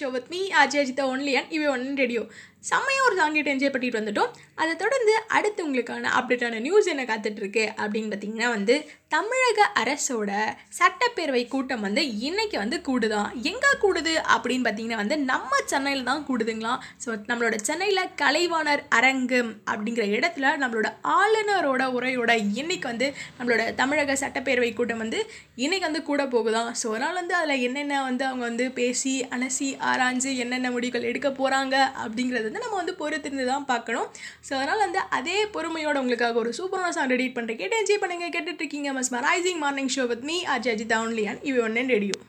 show 0.00 0.08
with 0.14 0.28
me 0.32 0.40
Ajay 0.60 0.82
only 0.90 1.04
only on 1.12 1.48
இவை 1.54 1.66
ஒன் 1.72 1.84
ரேடியோ 2.00 2.22
செம்மையாக 2.68 3.06
ஒரு 3.08 3.14
சாங் 3.18 3.36
கிட்ட 3.36 3.50
என்ஜாய் 3.54 3.72
பண்ணிட்டு 3.74 3.98
வந்துட்டோம் 4.00 4.32
அதை 4.62 4.72
தொடர்ந்து 4.82 5.14
அடுத்து 5.36 5.60
உங்களுக்கான 5.66 6.12
அப்டேட்டான 6.18 6.60
நியூஸ் 6.66 6.90
என்ன 6.94 7.04
காத்துட்ருக்கு 7.10 7.64
அப்படின்னு 7.82 8.10
பார்த்தீங்கன்னா 8.12 8.48
வந்து 8.56 8.74
தமிழக 9.14 9.60
அரசோட 9.80 10.30
சட்டப்பேரவை 10.76 11.40
கூட்டம் 11.52 11.84
வந்து 11.86 12.02
இன்னைக்கு 12.26 12.56
வந்து 12.60 12.76
கூடுதான் 12.88 13.30
எங்கே 13.50 13.70
கூடுது 13.84 14.12
அப்படின்னு 14.34 14.64
பார்த்தீங்கன்னா 14.66 14.98
வந்து 15.00 15.16
நம்ம 15.30 15.58
சென்னையில் 15.72 16.04
தான் 16.08 16.22
கூடுதுங்களா 16.28 16.72
ஸோ 17.04 17.08
நம்மளோட 17.30 17.56
சென்னையில் 17.68 18.02
கலைவாணர் 18.20 18.82
அரங்கம் 18.98 19.50
அப்படிங்கிற 19.72 20.04
இடத்துல 20.18 20.50
நம்மளோட 20.62 20.90
ஆளுநரோட 21.16 21.82
உரையோட 21.96 22.34
இன்னைக்கு 22.60 22.86
வந்து 22.92 23.08
நம்மளோட 23.38 23.64
தமிழக 23.80 24.16
சட்டப்பேரவை 24.22 24.70
கூட்டம் 24.80 25.02
வந்து 25.04 25.20
இன்றைக்கி 25.64 25.86
வந்து 25.88 26.02
கூட 26.10 26.22
போகுதான் 26.34 26.70
ஸோ 26.82 26.86
அதனால் 26.94 27.18
வந்து 27.22 27.36
அதில் 27.40 27.64
என்னென்ன 27.70 28.00
வந்து 28.10 28.24
அவங்க 28.28 28.46
வந்து 28.50 28.68
பேசி 28.78 29.14
அலசி 29.38 29.70
ஆராய்ஞ்சு 29.90 30.32
என்னென்ன 30.44 30.72
முடிவுகள் 30.76 31.08
எடுக்க 31.10 31.28
போகிறாங்க 31.40 31.74
அப்படிங்கிறது 32.04 32.48
வந்து 32.50 32.64
நம்ம 32.64 32.78
வந்து 32.82 32.96
பொறுத்திருந்து 33.02 33.48
தான் 33.52 33.68
பார்க்கணும் 33.72 34.08
ஸோ 34.50 34.54
அதனால் 34.62 34.82
வந்து 34.86 35.02
அதே 35.20 35.36
பொறுமையோட 35.56 35.98
உங்களுக்காக 36.04 36.40
ஒரு 36.46 36.52
சூப்பரான 36.60 36.94
சாங் 36.98 37.12
ரெடி 37.16 37.28
பண்ணுறேன் 37.40 37.60
கேட்டு 37.64 37.76
என்ஜாய் 37.82 38.02
பண்ணுங்கள் 38.06 38.34
கேட்டுட்ருக்கீங்க 38.38 38.96
Mesmerizing 39.00 39.58
morning 39.58 39.88
show 39.88 40.06
with 40.06 40.22
me, 40.22 40.44
Ajajita 40.44 40.96
only, 40.96 41.26
and 41.26 41.40
Evonne 41.40 41.80
and 41.80 41.88
Radio. 41.88 42.26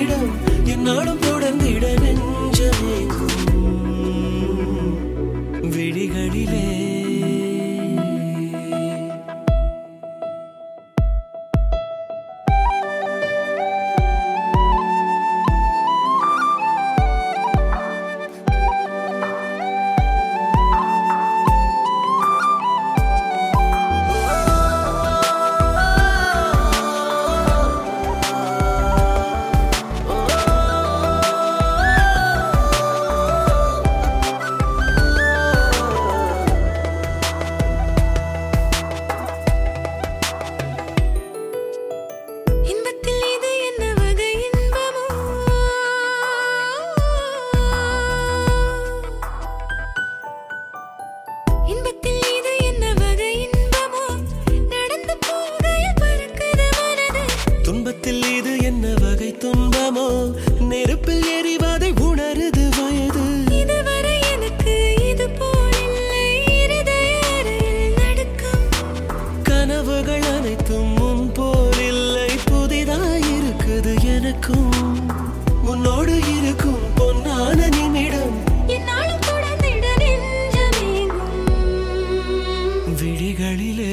உன்னிடம் 0.00 0.26
என்னாலும் 0.72 1.20
தொடர்ந்திட 1.24 1.86
நெஞ்சமே 2.02 2.96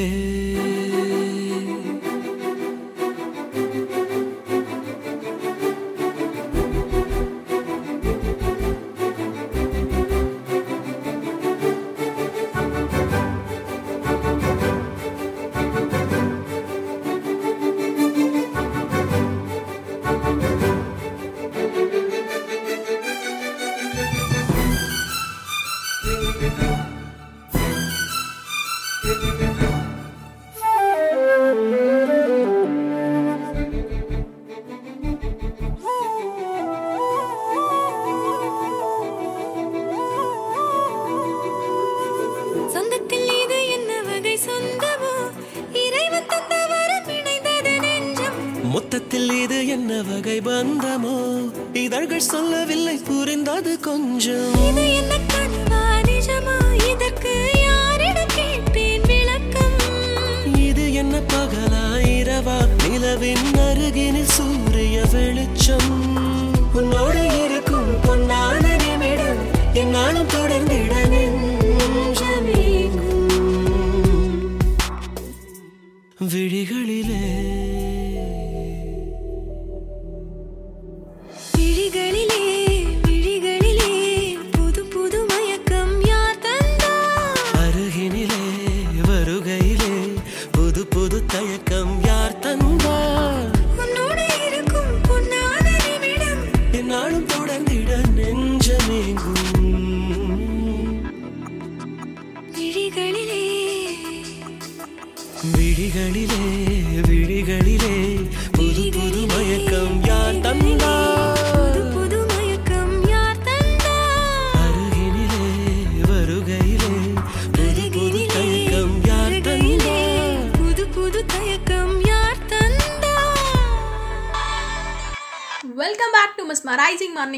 yeah. 0.05 0.34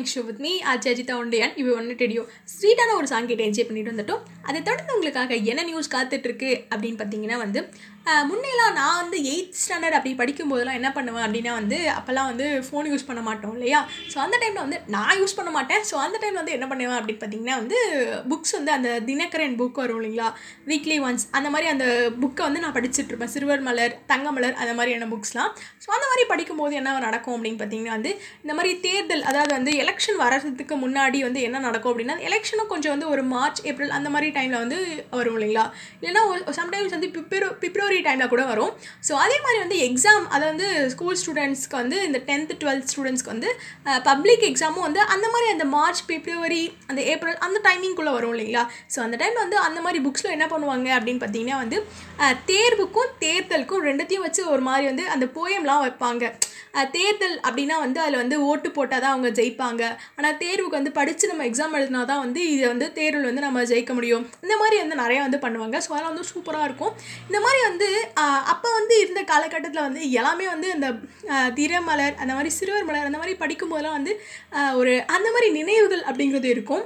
Music 0.07 0.23
show 0.23 0.27
with 0.27 0.41
me 0.45 0.51
ஆச்சாரிதா 0.71 1.13
உண்டையான் 1.21 1.53
இவ 1.61 1.73
ஒன்று 1.79 1.93
டெடியோ 2.01 2.21
ஸ்வீட்டான 2.53 2.93
ஒரு 2.99 3.07
சாங் 3.11 3.27
கேட்டு 3.29 3.47
என்ஜாய் 3.47 3.67
பண்ணிட்டு 3.69 3.93
வந்துட்டோம் 3.93 4.21
அதை 4.49 4.59
தொடர்ந்து 4.67 4.95
உங்களுக்காக 4.97 5.35
என்ன 5.51 5.63
நியூஸ் 5.69 5.93
காத்துட்ருக்கு 5.95 6.49
அப்படின்னு 6.73 6.99
பார்த்தீங்கன்னா 7.01 7.37
வந்து 7.45 7.61
முன்னெல்லாம் 8.27 8.75
நான் 8.79 8.99
வந்து 8.99 9.17
எயித் 9.29 9.57
ஸ்டாண்டர்ட் 9.61 9.95
அப்படி 9.97 10.11
படிக்கும்போதெல்லாம் 10.19 10.77
என்ன 10.79 10.89
பண்ணுவேன் 10.97 11.23
அப்படின்னா 11.25 11.53
வந்து 11.59 11.77
அப்போல்லாம் 11.97 12.27
வந்து 12.31 12.45
ஃபோன் 12.67 12.85
யூஸ் 12.91 13.05
பண்ண 13.07 13.21
மாட்டோம் 13.27 13.55
இல்லையா 13.57 13.79
ஸோ 14.11 14.17
அந்த 14.25 14.35
டைமில் 14.43 14.61
வந்து 14.65 14.77
நான் 14.95 15.17
யூஸ் 15.21 15.35
பண்ண 15.39 15.51
மாட்டேன் 15.55 15.83
ஸோ 15.89 15.95
அந்த 16.03 16.17
டைமில் 16.23 16.41
வந்து 16.41 16.53
என்ன 16.57 16.67
பண்ணுவேன் 16.71 16.97
அப்படின்னு 16.99 17.21
பார்த்தீங்கன்னா 17.23 17.55
வந்து 17.61 17.79
புக்ஸ் 18.33 18.53
வந்து 18.57 18.71
அந்த 18.77 18.91
தினகரன் 19.09 19.57
புக் 19.61 19.81
வரும் 19.83 19.99
இல்லைங்களா 20.01 20.27
வீக்லி 20.71 20.97
ஒன்ஸ் 21.07 21.25
அந்த 21.39 21.49
மாதிரி 21.55 21.67
அந்த 21.73 21.87
புக்கை 22.21 22.45
வந்து 22.47 22.63
நான் 22.65 22.75
படிச்சுட்ருப்பேன் 22.77 23.33
சிறுவர் 23.35 23.65
மலர் 23.67 23.93
தங்கமலர் 24.13 24.55
அந்த 24.61 24.75
மாதிரியான 24.79 25.09
புக்ஸ்லாம் 25.13 25.51
ஸோ 25.85 25.89
அந்த 25.97 26.07
மாதிரி 26.13 26.25
படிக்கும்போது 26.31 26.79
என்ன 26.83 26.95
நடக்கும் 27.07 27.35
அப்படின்னு 27.37 27.61
பார்த்தீங்கன்னா 27.63 27.95
வந்து 27.99 28.13
இந்த 28.45 28.55
மாதிரி 28.59 28.71
தேர்தல் 28.87 29.25
அதாவது 29.31 29.53
வந்து 29.59 29.75
எலெக்ஷன் 29.85 30.19
வர்றதுக்கு 30.23 30.75
முன்னாடி 30.85 31.19
வந்து 31.27 31.43
என்ன 31.49 31.63
நடக்கும் 31.67 31.93
அப்படின்னா 31.93 32.17
எலெக்ஷனும் 32.29 32.71
கொஞ்சம் 32.73 32.95
வந்து 32.97 33.09
ஒரு 33.15 33.25
மார்ச் 33.35 33.61
ஏப்ரல் 33.71 33.93
அந்த 33.99 34.09
மாதிரி 34.15 34.29
டைமில் 34.39 34.57
வந்து 34.63 34.79
வரும் 35.19 35.37
இல்லைங்களா 35.37 35.67
இல்லைன்னா 36.01 36.23
ஒரு 36.31 36.55
சம்டைம்ஸ் 36.61 36.95
வந்து 36.97 37.11
பிப்ரவரி 37.19 37.53
பிப்ரவரி 37.67 37.95
டெலிவரி 37.97 38.07
டைமில் 38.07 38.31
கூட 38.33 38.43
வரும் 38.49 38.73
ஸோ 39.07 39.13
அதே 39.23 39.37
மாதிரி 39.43 39.57
வந்து 39.63 39.77
எக்ஸாம் 39.87 40.25
அதை 40.35 40.43
வந்து 40.51 40.67
ஸ்கூல் 40.93 41.17
ஸ்டூடெண்ட்ஸ்க்கு 41.21 41.75
வந்து 41.81 41.97
இந்த 42.07 42.19
டென்த்து 42.27 42.55
டுவெல்த் 42.61 42.89
ஸ்டூடெண்ட்ஸ்க்கு 42.91 43.33
வந்து 43.33 43.49
பப்ளிக் 44.09 44.45
எக்ஸாமும் 44.49 44.85
வந்து 44.87 45.01
அந்த 45.13 45.27
மாதிரி 45.33 45.47
அந்த 45.55 45.65
மார்ச் 45.75 46.01
பிப்ரவரி 46.11 46.63
அந்த 46.89 47.01
ஏப்ரல் 47.13 47.37
அந்த 47.47 47.57
டைமிங்குள்ளே 47.67 48.13
வரும் 48.17 48.33
இல்லைங்களா 48.35 48.63
ஸோ 48.95 48.99
அந்த 49.05 49.17
டைம் 49.23 49.37
வந்து 49.45 49.57
அந்த 49.67 49.79
மாதிரி 49.85 50.01
புக்ஸில் 50.07 50.35
என்ன 50.35 50.47
பண்ணுவாங்க 50.53 50.89
அப்படின்னு 50.97 51.23
பார்த்தீங்கன்னா 51.23 51.57
வந்து 51.63 51.79
தேர்வுக்கும் 52.51 53.11
தேர்தலுக்கும் 53.25 53.85
ரெண்டுத்தையும் 53.89 54.27
வச்சு 54.27 54.43
ஒரு 54.53 54.63
மாதிரி 54.69 54.87
வந்து 54.91 55.07
அந்த 55.15 55.25
போயம்லாம் 55.39 55.83
வைப்பாங்க 55.87 56.25
தேர்தல் 56.95 57.35
அப்படின்னா 57.47 57.75
வந்து 57.83 57.99
அதில் 58.05 58.21
வந்து 58.21 58.37
ஓட்டு 58.49 58.67
போட்டால் 58.77 59.01
தான் 59.03 59.13
அவங்க 59.13 59.29
ஜெயிப்பாங்க 59.39 59.83
ஆனால் 60.17 60.35
தேர்வுக்கு 60.41 60.77
வந்து 60.79 60.91
படித்து 60.97 61.29
நம்ம 61.31 61.45
எக்ஸாம் 61.49 61.75
எழுதினா 61.77 62.01
தான் 62.11 62.21
வந்து 62.25 62.41
இதை 62.55 62.65
வந்து 62.73 62.87
தேர்வில் 62.99 63.27
வந்து 63.29 63.45
நம்ம 63.47 63.63
ஜெயிக்க 63.71 63.93
முடியும் 63.99 64.25
இந்த 64.45 64.55
மாதிரி 64.61 64.77
வந்து 64.83 64.97
நிறையா 65.03 65.21
வந்து 65.27 65.39
பண்ணுவாங்க 65.45 65.79
ஸோ 65.85 65.89
அதெல்லாம் 65.93 66.13
வந்து 66.13 66.31
சூப்பராக 66.33 66.67
இருக்கும் 66.69 66.93
இந்த 67.29 67.39
மாதிரி 67.45 67.61
வந்து 67.69 67.86
அதாவது 67.87 67.99
அப்போ 68.53 68.69
வந்து 68.77 68.93
இருந்த 69.01 69.21
காலகட்டத்தில் 69.31 69.85
வந்து 69.87 70.01
எல்லாமே 70.19 70.45
வந்து 70.53 70.67
அந்த 70.75 70.87
திரமலர் 71.57 72.15
அந்த 72.21 72.31
மாதிரி 72.37 72.49
சிறுவர் 72.59 72.87
மலர் 72.87 73.07
அந்த 73.09 73.19
மாதிரி 73.21 73.33
படிக்கும்போதெல்லாம் 73.43 73.95
வந்து 73.97 74.13
ஒரு 74.79 74.93
அந்த 75.15 75.27
மாதிரி 75.35 75.47
நினைவுகள் 75.59 76.03
அப்படிங்கிறது 76.09 76.49
இருக்கும் 76.55 76.83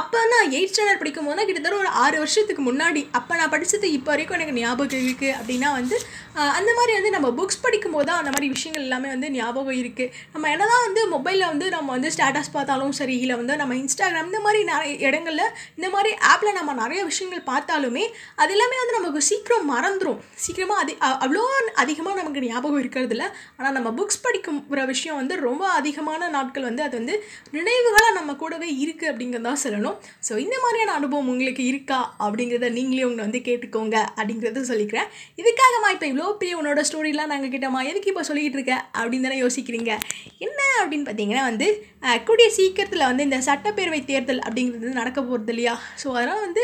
அப்போ 0.00 0.20
நான் 0.32 0.52
எயிட் 0.58 0.72
ஸ்டாண்டர்ட் 0.74 1.02
படிக்கும்போது 1.02 1.38
தான் 1.40 1.48
கிட்டத்தட்ட 1.50 1.80
ஒரு 1.84 1.90
ஆறு 2.04 2.16
வருஷத்துக்கு 2.24 2.64
முன்னாடி 2.70 3.02
அப்போ 3.20 3.32
நான் 3.40 3.52
படித்தது 3.54 3.88
இப்போ 3.98 4.10
வரைக்கும் 4.14 4.38
எனக்கு 4.38 4.56
ஞாபகம் 4.60 5.04
இருக்குது 5.08 5.34
அப்படின்னா 5.38 5.70
வந்து 5.78 5.98
அந்த 6.58 6.70
மாதிரி 6.78 6.94
வந்து 6.98 7.12
நம்ம 7.16 7.28
புக்ஸ் 7.40 7.62
படிக்கும்போது 7.66 8.08
தான் 8.10 8.20
அந்த 8.22 8.32
மாதிரி 8.36 8.48
விஷயங்கள் 8.56 8.86
எல்லாமே 8.88 9.10
வந்து 9.14 9.28
ஞாபகம் 9.36 9.78
இருக்குது 9.82 10.10
நம்ம 10.36 10.50
என்ன 10.54 10.64
தான் 10.72 10.84
வந்து 10.86 11.02
மொபைலில் 11.14 11.48
வந்து 11.52 11.66
நம்ம 11.76 11.90
வந்து 11.96 12.12
ஸ்டேட்டஸ் 12.16 12.52
பார்த்தாலும் 12.56 12.96
சரி 13.00 13.16
இல்லை 13.24 13.38
வந்து 13.42 13.56
நம்ம 13.62 13.76
இன்ஸ்டாகிராம் 13.82 14.28
இந்த 14.32 14.42
மாதிரி 14.46 14.60
நிறைய 14.72 14.92
இடங்களில் 15.08 15.52
இந்த 15.78 15.90
மாதிரி 15.96 16.12
ஆப்பில் 16.32 16.58
நம்ம 16.60 16.74
நிறைய 16.82 17.00
விஷயங்கள் 17.12 17.46
பார்த்தாலுமே 17.52 18.06
அது 18.42 18.52
எல்லாமே 18.56 18.78
வந்து 18.82 18.98
நமக்கு 18.98 19.22
சீக்கிரம் 19.30 19.70
மறந்துடும் 19.74 20.04
மறந்துடும் 20.06 20.38
சீக்கிரமாக 20.44 20.80
அதி 20.82 20.92
அவ்வளோ 21.24 21.42
அதிகமாக 21.82 22.14
நமக்கு 22.20 22.42
ஞாபகம் 22.44 22.80
இருக்கிறது 22.82 23.14
இல்லை 23.14 23.26
ஆனால் 23.58 23.74
நம்ம 23.76 23.88
புக்ஸ் 23.98 24.20
படிக்கும் 24.26 24.60
ஒரு 24.72 24.82
விஷயம் 24.92 25.18
வந்து 25.20 25.34
ரொம்ப 25.46 25.64
அதிகமான 25.78 26.28
நாட்கள் 26.36 26.66
வந்து 26.68 26.82
அது 26.86 26.94
வந்து 27.00 27.14
நினைவுகளாக 27.56 28.12
நம்ம 28.18 28.34
கூடவே 28.42 28.68
இருக்குது 28.84 29.10
அப்படிங்கிறதான் 29.12 29.60
சொல்லணும் 29.64 29.96
ஸோ 30.28 30.32
இந்த 30.44 30.56
மாதிரியான 30.64 30.94
அனுபவம் 31.00 31.30
உங்களுக்கு 31.32 31.64
இருக்கா 31.72 32.00
அப்படிங்கிறத 32.26 32.70
நீங்களே 32.78 33.06
உங்களை 33.08 33.22
வந்து 33.28 33.42
கேட்டுக்கோங்க 33.48 33.96
அப்படிங்கிறத 34.18 34.64
சொல்லிக்கிறேன் 34.72 35.10
இதுக்காகமா 35.42 35.90
இப்போ 35.96 36.08
இவ்வளோ 36.12 36.30
பெரிய 36.42 36.56
உன்னோட 36.60 36.80
ஸ்டோரிலாம் 36.90 37.32
நாங்கள் 37.34 37.54
கிட்டமா 37.56 37.82
எதுக்கு 37.92 38.10
இப்போ 38.14 38.24
சொல்லிக்கிட்டு 38.30 38.60
இருக்க 38.60 38.76
அப்படின்னு 39.00 39.26
தானே 39.28 39.38
யோசிக்கிறீங்க 39.44 39.92
என்ன 40.48 40.60
அப்படின்னு 40.82 41.06
பார்த்தீங்கன்னா 41.10 41.44
வந்து 41.50 41.68
கூடிய 42.28 42.46
சீக்கிரத்தில் 42.56 43.06
வந்து 43.10 43.22
இந்த 43.26 43.38
சட்டப்பேரவை 43.46 44.00
தேர்தல் 44.10 44.40
அப்படிங்கிறது 44.46 44.90
நடக்க 44.98 45.18
போகிறது 45.28 45.50
இல்லையா 45.54 45.72
ஸோ 46.02 46.08
அதனால் 46.18 46.42
வந்து 46.46 46.62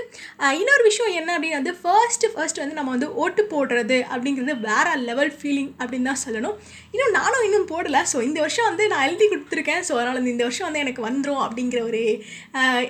இன்னொரு 0.61 0.83
விஷயம் 0.89 1.15
என்ன 1.21 1.31
அப்படின்னா 1.37 1.59
வந்து 1.61 1.75
ஃபர்ஸ்ட்டு 1.83 2.31
ஃபர்ஸ்ட் 2.35 2.61
வந்து 2.63 2.77
நம்ம 2.79 2.93
வந்து 2.97 3.09
ஓட்டு 3.23 3.43
போடுறது 3.53 3.99
அப்படிங்கிறது 4.15 4.55
வேறு 4.69 4.93
லெவல் 5.09 5.33
ஃபீலிங் 5.39 5.73
அப்படின்னு 5.81 6.09
தான் 6.11 6.21
சொல்லணும் 6.25 6.57
இன்னும் 6.97 7.15
நானும் 7.19 7.45
இன்னும் 7.49 7.67
போடலை 7.73 8.03
ஸோ 8.13 8.17
இந்த 8.29 8.39
வருஷம் 8.45 8.69
வந்து 8.71 8.87
நான் 8.93 9.05
எழுதி 9.09 9.27
கொடுத்துருக்கேன் 9.33 9.83
ஸோ 9.89 9.93
அதனால் 10.03 10.31
இந்த 10.35 10.45
வருஷம் 10.49 10.67
வந்து 10.69 10.83
எனக்கு 10.85 11.05
வந்துடும் 11.09 11.43
அப்படிங்கிற 11.47 11.81
ஒரு 11.91 12.03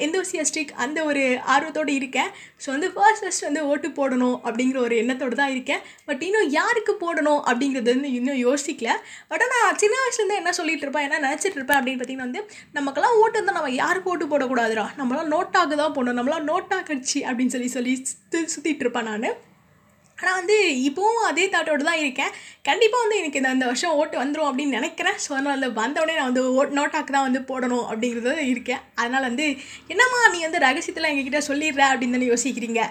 எந்தோசியஸ்டிக் 0.09 0.75
அந்த 0.87 0.99
ஒரு 1.13 1.25
ஆர்வத்தோடு 1.55 1.95
இருக்கேன் 2.01 2.31
ஸோ 2.67 2.71
வந்து 2.77 2.91
ஃபர்ஸ்ட் 2.97 3.25
ஃபர்ஸ்ட் 3.27 3.47
வந்து 3.49 3.63
ஓட்டு 3.71 3.89
போடணும் 4.01 4.37
அப்படிங்கிற 4.47 4.79
ஒரு 4.87 4.95
எண்ணத்தோடு 5.05 5.41
தான் 5.43 5.55
இருக்கேன் 5.57 5.83
பட் 6.11 6.25
இன்னும் 6.29 6.49
யாருக்கு 6.59 6.93
போடணும் 7.07 7.43
அப்படிங்கிறது 7.49 7.93
வந்து 7.97 8.13
இன்னும் 8.21 8.41
யோசிக்கல 8.47 8.91
பட் 9.33 9.45
ஆனால் 9.49 9.77
சின்ன 9.85 9.95
வயசுலேருந்து 10.05 10.41
என்ன 10.43 10.55
சொல்லிகிட்டு 10.61 10.87
இருப்பேன் 10.89 11.07
என்ன 11.09 11.23
நினச்சிட்டு 11.29 11.59
இருப்பேன் 11.61 11.79
அப்படின்னு 11.81 12.01
பார்த்தீங்கன்னா 12.03 12.31
வந்து 12.31 12.41
நமக்கெல்லாம் 12.77 13.17
ஓட்டு 13.23 13.37
இருந்தால் 13.39 13.59
நம்ம 13.59 13.73
யாருக்கு 13.83 14.13
ஓட்டு 14.13 14.31
போடக்கூடாதுடா 14.33 14.87
நம்மளாம் 15.01 15.33
நோட்டாக்கு 15.37 15.77
தான் 15.83 15.95
போடணும் 15.97 16.21
நம்மளாம் 16.21 16.49
நோட்டா 16.51 16.79
கட்சி 16.91 17.21
அப்படின்னு 17.29 17.55
சொல்லி 17.57 17.71
சொல்லி 17.79 17.95
சுற்றிட்டு 18.55 18.85
இருப்பேன் 18.85 19.11
நான் 19.11 19.27
ஆனால் 20.23 20.37
வந்து 20.39 20.57
இப்போவும் 20.89 21.25
அதே 21.29 21.45
தாட்டோடு 21.53 21.85
தான் 21.87 22.01
இருக்கேன் 22.03 22.35
கண்டிப்பாக 22.67 23.01
வந்து 23.05 23.17
எனக்கு 23.21 23.39
இந்த 23.41 23.49
அந்த 23.55 23.65
வருஷம் 23.71 23.95
ஓட்டு 24.01 24.17
வந்துடும் 24.21 24.49
அப்படின்னு 24.49 24.77
நினைக்கிறேன் 24.79 25.17
ஸோ 25.25 25.31
அதனால் 25.37 25.55
அந்த 25.57 25.69
வந்தவுடனே 25.79 26.15
நான் 26.19 26.29
வந்து 26.31 26.43
ஓட் 26.61 26.77
நோட்டாக்கு 26.79 27.15
தான் 27.15 27.27
வந்து 27.29 27.41
போடணும் 27.49 27.87
அப்படிங்கிறது 27.91 28.35
இருக்கேன் 28.53 28.83
அதனால் 29.01 29.27
வந்து 29.29 29.47
என்னம்மா 29.95 30.21
நீ 30.35 30.41
வந்து 30.47 30.63
ரகசியத்தில் 30.67 31.11
எங்ககிட்ட 31.13 31.41
சொல்லிடுற 31.49 31.83
அப்படின்னு 31.93 32.17
தானே 32.17 32.29
யோசிக்கிறீங்க 32.33 32.83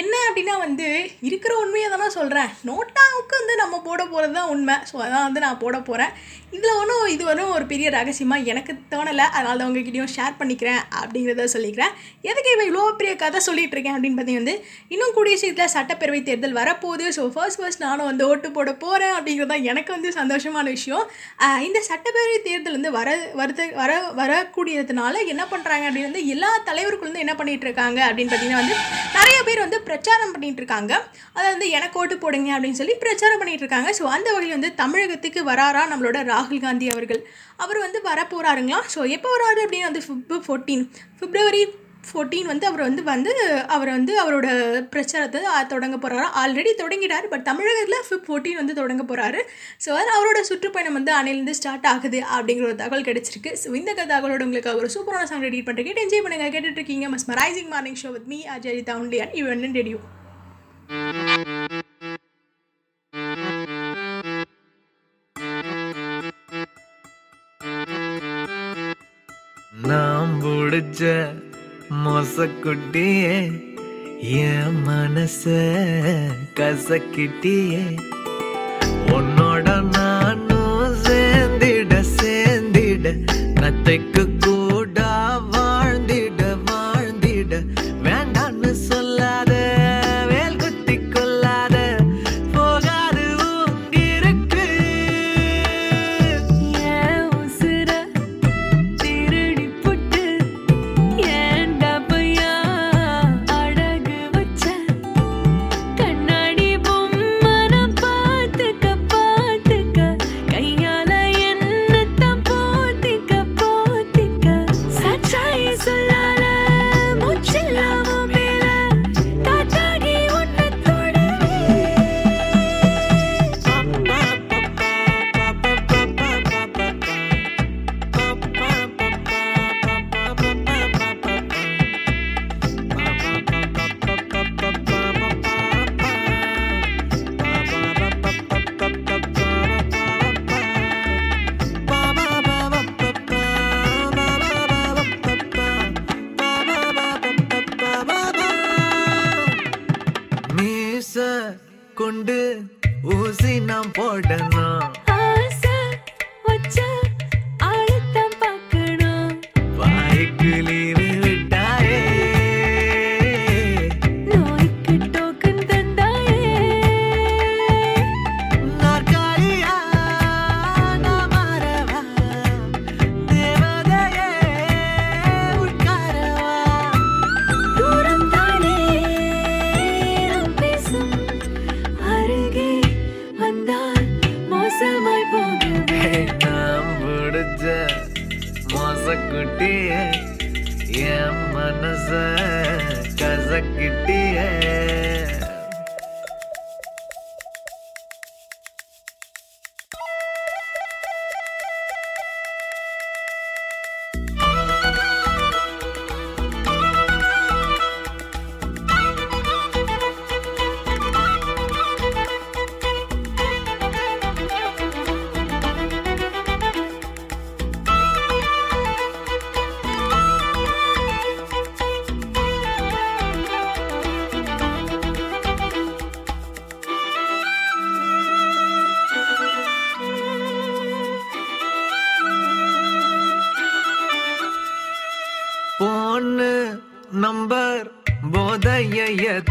என்ன 0.00 0.14
அப்படின்னா 0.28 0.54
வந்து 0.66 0.86
இருக்கிற 1.28 1.52
உண்மையை 1.62 1.88
தானே 1.92 2.06
சொல்கிறேன் 2.18 2.48
நோட்டாவுக்கு 2.68 3.34
வந்து 3.40 3.54
நம்ம 3.60 3.74
போட 3.88 4.00
போகிறது 4.12 4.34
தான் 4.38 4.48
உண்மை 4.54 4.74
ஸோ 4.88 4.94
அதான் 5.04 5.26
வந்து 5.26 5.40
நான் 5.44 5.60
போட 5.60 5.76
போகிறேன் 5.88 6.12
இதில் 6.56 6.78
ஒன்றும் 6.80 7.04
இது 7.12 7.22
ஒன்றும் 7.32 7.52
ஒரு 7.56 7.64
பெரிய 7.72 7.88
ரகசியமாக 7.96 8.48
எனக்கு 8.52 8.72
தோணலை 8.92 9.26
அதனால் 9.36 9.58
தான் 9.60 9.68
உங்ககிட்டயும் 9.70 10.10
ஷேர் 10.14 10.34
பண்ணிக்கிறேன் 10.40 10.80
அப்படிங்கிறத 11.00 11.46
சொல்லிக்கிறேன் 11.54 11.92
எதுக்கு 12.30 12.50
இவன் 12.54 12.68
இவ்வளோ 12.70 12.86
பெரிய 13.00 13.12
கதை 13.22 13.40
சொல்லிகிட்டு 13.48 13.76
இருக்கேன் 13.76 13.94
அப்படின்னு 13.96 14.18
பார்த்தீங்கன்னா 14.18 14.52
வந்து 14.52 14.56
இன்னும் 14.94 15.14
கூடிய 15.18 15.36
சீட்டில் 15.42 15.70
சட்டப்பேரவை 15.76 16.20
தேர்தல் 16.30 16.56
வரப்போகுது 16.60 17.06
ஸோ 17.18 17.22
ஃபர்ஸ்ட் 17.36 17.60
ஃபர்ஸ்ட் 17.60 17.82
நானும் 17.86 18.08
வந்து 18.10 18.26
ஓட்டு 18.30 18.50
போட 18.58 18.72
போகிறேன் 18.84 19.14
அப்படிங்கிறது 19.18 19.52
தான் 19.54 19.66
எனக்கு 19.74 19.92
வந்து 19.96 20.12
சந்தோஷமான 20.20 20.66
விஷயம் 20.78 21.06
இந்த 21.68 21.78
சட்டப்பேரவை 21.90 22.40
தேர்தல் 22.48 22.76
வந்து 22.78 22.92
வர 22.98 23.08
வருது 23.42 23.68
வர 23.82 23.92
வரக்கூடியதுனால 24.22 25.14
என்ன 25.34 25.46
பண்ணுறாங்க 25.54 25.86
அப்படின்னு 25.90 26.10
வந்து 26.12 26.26
எல்லா 26.36 26.52
தலைவர்களும் 26.70 27.22
என்ன 27.26 27.36
பண்ணிகிட்டு 27.40 27.68
இருக்காங்க 27.70 28.00
அப்படின்னு 28.10 28.32
பார்த்தீங்கன்னா 28.34 28.62
வந்து 28.66 28.78
நிறைய 29.18 29.40
பேர் 29.50 29.64
வந்து 29.66 29.80
பிரச்சாரம் 29.88 30.32
பண்ணிகிட்டு 30.34 30.62
இருக்காங்க 30.62 30.92
அதாவது 31.38 31.66
எனக்கு 31.78 31.98
ஓட்டு 32.02 32.16
போடுங்க 32.24 32.50
அப்படின்னு 32.56 32.80
சொல்லி 32.80 32.94
பிரச்சாரம் 33.04 33.40
பண்ணிகிட்டு 33.42 33.64
இருக்காங்க 33.66 33.90
ஸோ 34.00 34.04
அந்த 34.16 34.28
வகையில் 34.36 34.56
வந்து 34.56 34.72
தமிழகத்துக்கு 34.82 35.42
வராரா 35.50 35.82
நம்மளோட 35.92 36.20
ராகுல் 36.32 36.64
காந்தி 36.66 36.88
அவர்கள் 36.96 37.22
அவர் 37.66 37.84
வந்து 37.86 38.00
வரப்போகிறாருங்களா 38.10 38.80
ஸோ 38.96 39.00
எப்போ 39.18 39.30
வராரு 39.36 39.62
அப்படின்னு 39.66 39.88
வந்து 39.90 40.04
ஃபிப் 40.08 40.44
ஃபோர்டீன் 40.48 40.84
பிப்ரவரி 41.22 41.62
ஃபோர்டீன் 42.08 42.48
வந்து 42.52 42.64
அவர் 42.70 42.82
வந்து 42.88 43.02
வந்து 43.12 43.32
அவர் 43.74 43.90
வந்து 43.96 44.12
அவரோட 44.22 44.46
பிரச்சாரத்தை 44.94 45.40
தொடங்க 45.72 45.96
போகிறாரு 46.04 46.26
ஆல்ரெடி 46.42 46.72
தொடங்கிட்டார் 46.82 47.26
பட் 47.32 47.46
தமிழகத்தில் 47.50 48.06
ஃபிப் 48.08 48.26
ஃபோர்டீன் 48.28 48.60
வந்து 48.60 48.74
தொடங்க 48.80 49.04
போகிறாரு 49.10 49.40
ஸோ 49.84 49.90
அதில் 49.98 50.14
அவரோட 50.18 50.40
சுற்றுப்பயணம் 50.50 50.98
வந்து 50.98 51.12
அணையிலேருந்து 51.18 51.56
ஸ்டார்ட் 51.60 51.88
ஆகுது 51.92 52.20
அப்படிங்கிற 52.36 52.66
ஒரு 52.70 52.78
தகவல் 52.82 53.08
கிடச்சிருக்கு 53.08 53.52
ஸோ 53.62 53.68
இந்த 53.80 53.92
தகவலோட 54.14 54.42
உங்களுக்கு 54.48 54.72
அவர் 54.74 54.94
சூப்பரான 54.96 55.28
சாங் 55.32 55.46
ரெடி 55.48 55.60
பண்ணுற 55.68 55.86
கேட்டு 55.88 56.04
என்ஜாய் 56.06 56.24
பண்ணுங்க 56.26 56.48
கேட்டுட்ருக்கீங்க 56.56 57.08
mesmerising 57.32 57.72
morning 57.76 58.00
show 58.04 58.10
with 58.16 58.30
me 58.34 58.40
Ajay 58.56 58.86
தவுண்டியான் 58.92 59.34
இவன் 59.42 59.72
ரெடியோ 59.80 60.00
நாம் 69.90 70.34
புடிச்ச 70.42 71.02
மோசக்குட்டியே 72.04 73.34
என் 74.48 74.76
மனச 74.86 75.44
கசக்கிட்டியே 76.58 77.82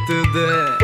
to 0.05 0.21
the 0.35 0.82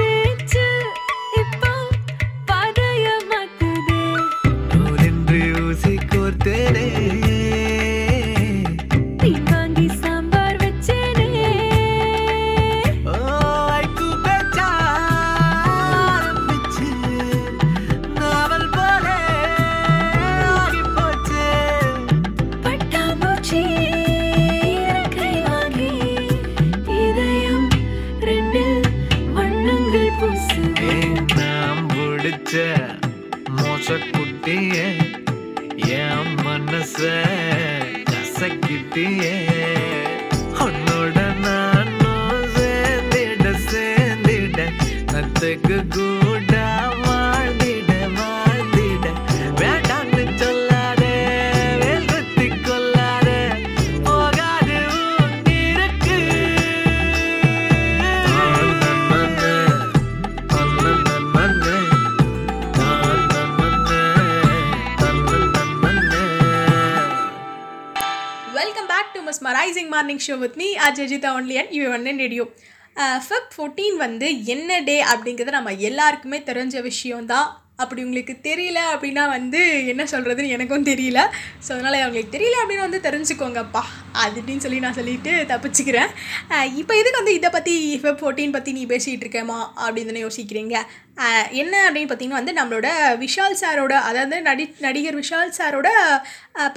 morning 70.20 70.28
show 70.28 70.36
with 70.44 70.60
me 70.62 70.68
Ajitha 70.88 71.30
only 71.40 71.56
and 71.62 71.74
you 71.78 71.84
one 71.96 72.06
radio 72.26 72.44
Feb 73.28 73.52
fourteen 73.56 73.98
வந்து 74.06 74.28
என்ன 74.54 74.80
டே 74.90 74.98
அப்படிங்கிறது 75.14 75.58
நம்ம 75.60 75.74
எல்லாருக்குமே 75.92 76.38
தெரிஞ்ச 76.52 76.78
விஷயம்தான் 76.92 77.48
அப்படி 77.84 78.02
உங்களுக்கு 78.06 78.34
தெரியல 78.48 78.80
அப்படின்னா 78.94 79.24
வந்து 79.36 79.60
என்ன 79.92 80.04
சொல்கிறதுன்னு 80.14 80.54
எனக்கும் 80.56 80.88
தெரியல 80.90 81.20
ஸோ 81.66 81.70
அதனால் 81.76 81.98
அவங்களுக்கு 82.06 82.34
தெரியல 82.34 82.56
அப்படின்னு 82.62 82.86
வந்து 82.88 83.00
தெரிஞ்சுக்கோங்கப்பா 83.06 83.84
அப்படின்னு 84.24 84.64
சொல்லி 84.66 84.80
நான் 84.86 84.98
சொல்லிட்டு 85.00 85.32
தப்பிச்சுக்கிறேன் 85.52 86.10
இப்போ 86.82 86.94
எதுக்கு 87.02 87.22
வந்து 87.22 87.36
இதை 87.38 87.52
பற்றி 87.56 87.76
ஃபெப் 88.02 88.20
ஃபோர்டீன் 88.24 88.56
பற்றி 88.58 88.74
நீ 88.80 88.84
பேசிகிட்டு 88.94 89.26
இருக்கேம்மா 89.28 89.60
அப்படின்னு 89.86 90.26
யோசிக்கிறீங்க 90.26 90.76
என்ன 91.62 91.74
அப்படின்னு 91.86 92.10
பார்த்தீங்கன்னா 92.10 92.42
வந்து 92.42 92.56
நம்மளோட 92.60 92.88
விஷால் 93.24 93.58
சாரோட 93.62 93.94
அதாவது 94.10 94.38
நடி 94.50 94.66
நடிகர் 94.86 95.18
விஷால் 95.22 95.54
சாரோட 95.58 95.90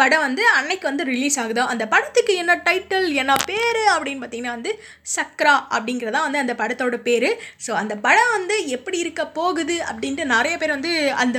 படம் 0.00 0.24
வந்து 0.26 0.42
அன்னைக்கு 0.58 0.86
வந்து 0.90 1.06
ரிலீஸ் 1.12 1.36
ஆகுதோ 1.42 1.62
அந்த 1.72 1.84
படத்துக்கு 1.94 2.32
என்ன 2.42 2.54
டைட்டில் 2.66 3.06
என்ன 3.22 3.34
பேர் 3.50 3.80
அப்படின்னு 3.94 4.22
பார்த்தீங்கன்னா 4.22 4.56
வந்து 4.58 4.72
சக்ரா 5.16 5.54
அப்படிங்கிறதா 5.76 6.22
வந்து 6.26 6.42
அந்த 6.44 6.56
படத்தோட 6.62 6.98
பேர் 7.08 7.28
ஸோ 7.66 7.70
அந்த 7.82 7.96
படம் 8.06 8.34
வந்து 8.38 8.56
எப்படி 8.78 8.98
இருக்க 9.04 9.22
போகுது 9.38 9.78
அப்படின்ட்டு 9.90 10.26
நிறைய 10.36 10.56
பேர் 10.62 10.76
வந்து 10.76 10.94
அந்த 11.24 11.38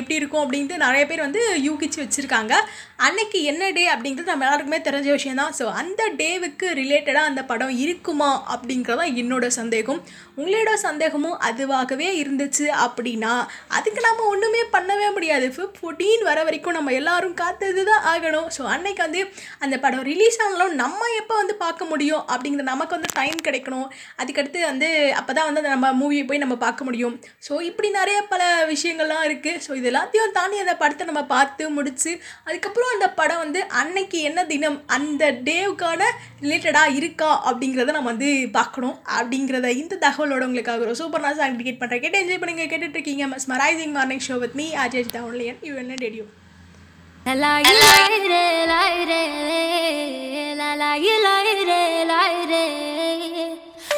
எப்படி 0.00 0.18
இருக்கும் 0.20 0.44
அப்படின்ட்டு 0.44 0.84
நிறைய 0.86 1.04
பேர் 1.12 1.26
வந்து 1.28 1.42
யூகிச்சு 1.68 2.00
வச்சுருக்காங்க 2.04 2.54
அன்னைக்கு 3.06 3.38
என்ன 3.50 3.64
டே 3.74 3.82
அப்படிங்கிறது 3.92 4.30
நம்ம 4.30 4.44
எல்லாருக்குமே 4.46 4.78
தெரிஞ்ச 4.86 5.08
விஷயம் 5.16 5.38
தான் 5.40 5.52
ஸோ 5.58 5.64
அந்த 5.80 6.02
டேவுக்கு 6.20 6.68
ரிலேட்டடாக 6.78 7.28
அந்த 7.30 7.42
படம் 7.50 7.74
இருக்குமா 7.82 8.30
தான் 9.00 9.12
என்னோட 9.20 9.46
சந்தேகம் 9.56 10.00
உங்களோட 10.38 10.70
சந்தேகமும் 10.86 11.36
அதுவாகவே 11.48 12.08
இருந்துச்சு 12.22 12.66
அப்படின்னா 12.86 13.34
அதுக்கு 13.76 14.00
நம்ம 14.08 14.24
ஒன்றுமே 14.32 14.62
பண்ணவே 14.74 15.06
முடியாது 15.18 15.46
ஃபிஃப்டீன் 15.56 15.76
ஃபோர்டீன் 15.82 16.24
வர 16.30 16.38
வரைக்கும் 16.48 16.76
நம்ம 16.78 16.94
எல்லாரும் 17.00 17.36
காத்தது 17.42 17.84
தான் 17.90 18.02
ஆகணும் 18.12 18.48
ஸோ 18.56 18.64
அன்னைக்கு 18.74 19.02
வந்து 19.06 19.20
அந்த 19.66 19.78
படம் 19.84 20.04
ரிலீஸ் 20.10 20.38
ஆனாலும் 20.46 20.74
நம்ம 20.82 21.08
எப்போ 21.20 21.36
வந்து 21.42 21.56
பார்க்க 21.64 21.90
முடியும் 21.92 22.24
அப்படிங்கிற 22.32 22.66
நமக்கு 22.72 22.98
வந்து 22.98 23.12
டைம் 23.20 23.40
கிடைக்கணும் 23.50 23.86
அதுக்கடுத்து 24.22 24.62
வந்து 24.70 24.90
அப்போ 25.22 25.32
தான் 25.40 25.48
வந்து 25.50 25.64
நம்ம 25.76 25.92
மூவியை 26.02 26.26
போய் 26.32 26.44
நம்ம 26.46 26.58
பார்க்க 26.66 26.88
முடியும் 26.90 27.16
ஸோ 27.48 27.54
இப்படி 27.70 27.90
நிறைய 28.00 28.18
பல 28.34 28.42
விஷயங்கள்லாம் 28.74 29.24
இருக்குது 29.30 29.62
ஸோ 29.66 29.70
இது 29.82 29.88
எல்லாத்தையும் 29.94 30.34
தாண்டி 30.40 30.62
அந்த 30.66 30.76
படத்தை 30.84 31.06
நம்ம 31.12 31.24
பார்த்து 31.36 31.72
முடித்து 31.78 32.10
அதுக்கப்புறம் 32.50 32.86
இன்னும் 32.88 32.98
அந்த 33.04 33.14
படம் 33.20 33.40
வந்து 33.42 33.60
அன்னைக்கு 33.80 34.18
என்ன 34.28 34.40
தினம் 34.52 34.76
அந்த 34.96 35.24
டேவுக்கான 35.48 36.00
ரிலேட்டடாக 36.42 36.94
இருக்கா 36.98 37.28
அப்படிங்கிறத 37.48 37.94
நம்ம 37.96 38.10
வந்து 38.12 38.30
பார்க்கணும் 38.56 38.94
அப்படிங்கிறத 39.18 39.66
இந்த 39.80 39.98
தகவலோட 40.06 40.42
உங்களுக்காக 40.48 40.84
ஒரு 40.86 40.94
சூப்பர் 41.02 41.24
நான் 41.26 41.38
சாங் 41.40 41.58
டிக்கெட் 41.60 41.80
பண்ணுறேன் 41.82 42.02
கேட்டு 42.04 42.20
என்ஜாய் 42.22 42.40
பண்ணுங்கள் 42.42 42.70
கேட்டுட்டு 42.74 42.96
இருக்கீங்க 42.98 43.26
மஸ் 43.34 43.48
morning 43.52 44.24
show 44.28 44.36
with 44.44 44.56
me 44.62 44.68
Ajay 44.86 45.06
தவன்லியன் 45.18 45.60
you 45.70 45.74
என்ன 45.84 46.00
டெடியூ 46.04 46.24
la 47.28 47.32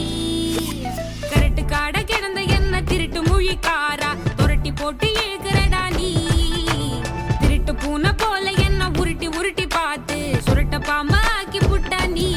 கரட்டு 1.32 1.64
காட 1.74 1.94
கிடந்த 2.12 2.42
என்ன 2.58 2.80
திருட்டு 2.92 3.22
மொழிக்காரா 3.28 4.10
தொரட்டி 4.38 4.72
போட்டு 4.82 5.08
இழுக்கிறடா 5.24 5.82
நீ 5.98 6.08
திருட்டு 7.42 7.74
பூனை 7.82 8.12
போல 8.24 8.46
என்ன 8.68 8.88
உருட்டி 9.02 9.28
உருட்டி 9.40 9.66
பார்த்து 9.78 10.18
சுருட்ட 10.48 10.78
பாம்பா 10.88 11.20
ஆக்கி 11.36 11.62
புட்டா 11.68 12.00
நீ 12.16 12.28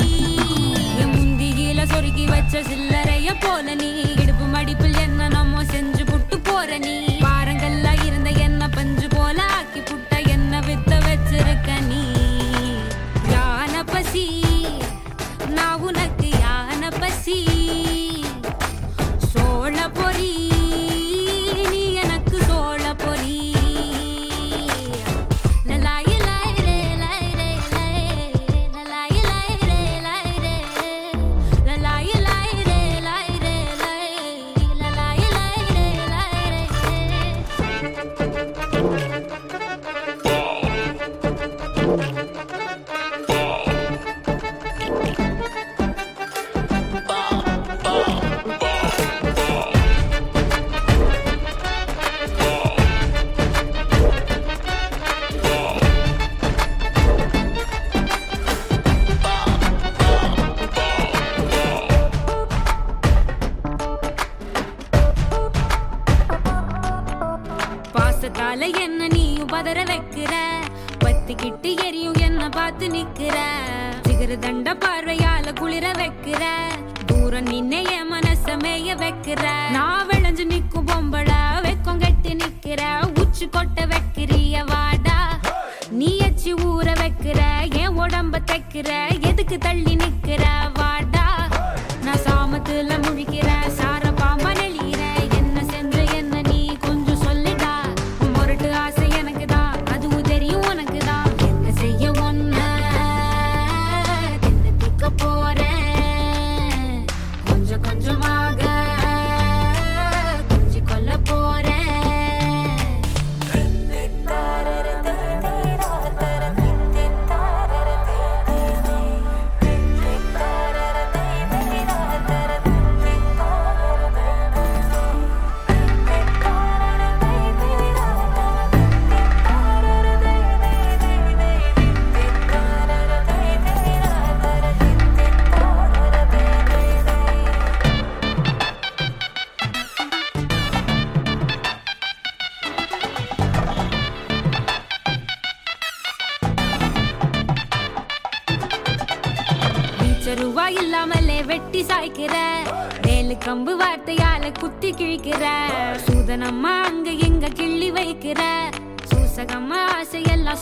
முந்தியில 1.15 1.79
சொருக்கி 1.93 2.25
வச்ச 2.36 2.63
சில்லறைய 2.71 3.38
போல 3.47 3.69
நீ 3.84 3.91
இடுப்பு 4.23 4.47
மடிப்பில் 4.57 5.01
என்ன 5.07 5.21
நம்ம 5.38 5.65
செஞ்சு 5.73 5.93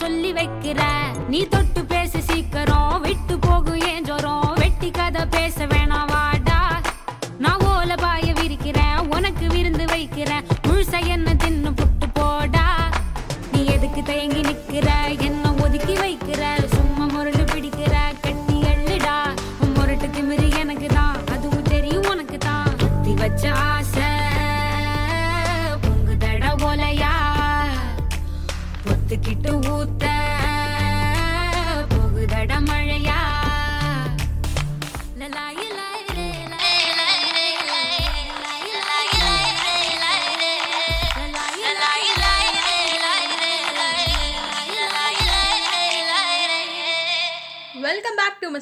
சொல்லி 0.01 0.29
வைக்கிறார் 0.37 1.00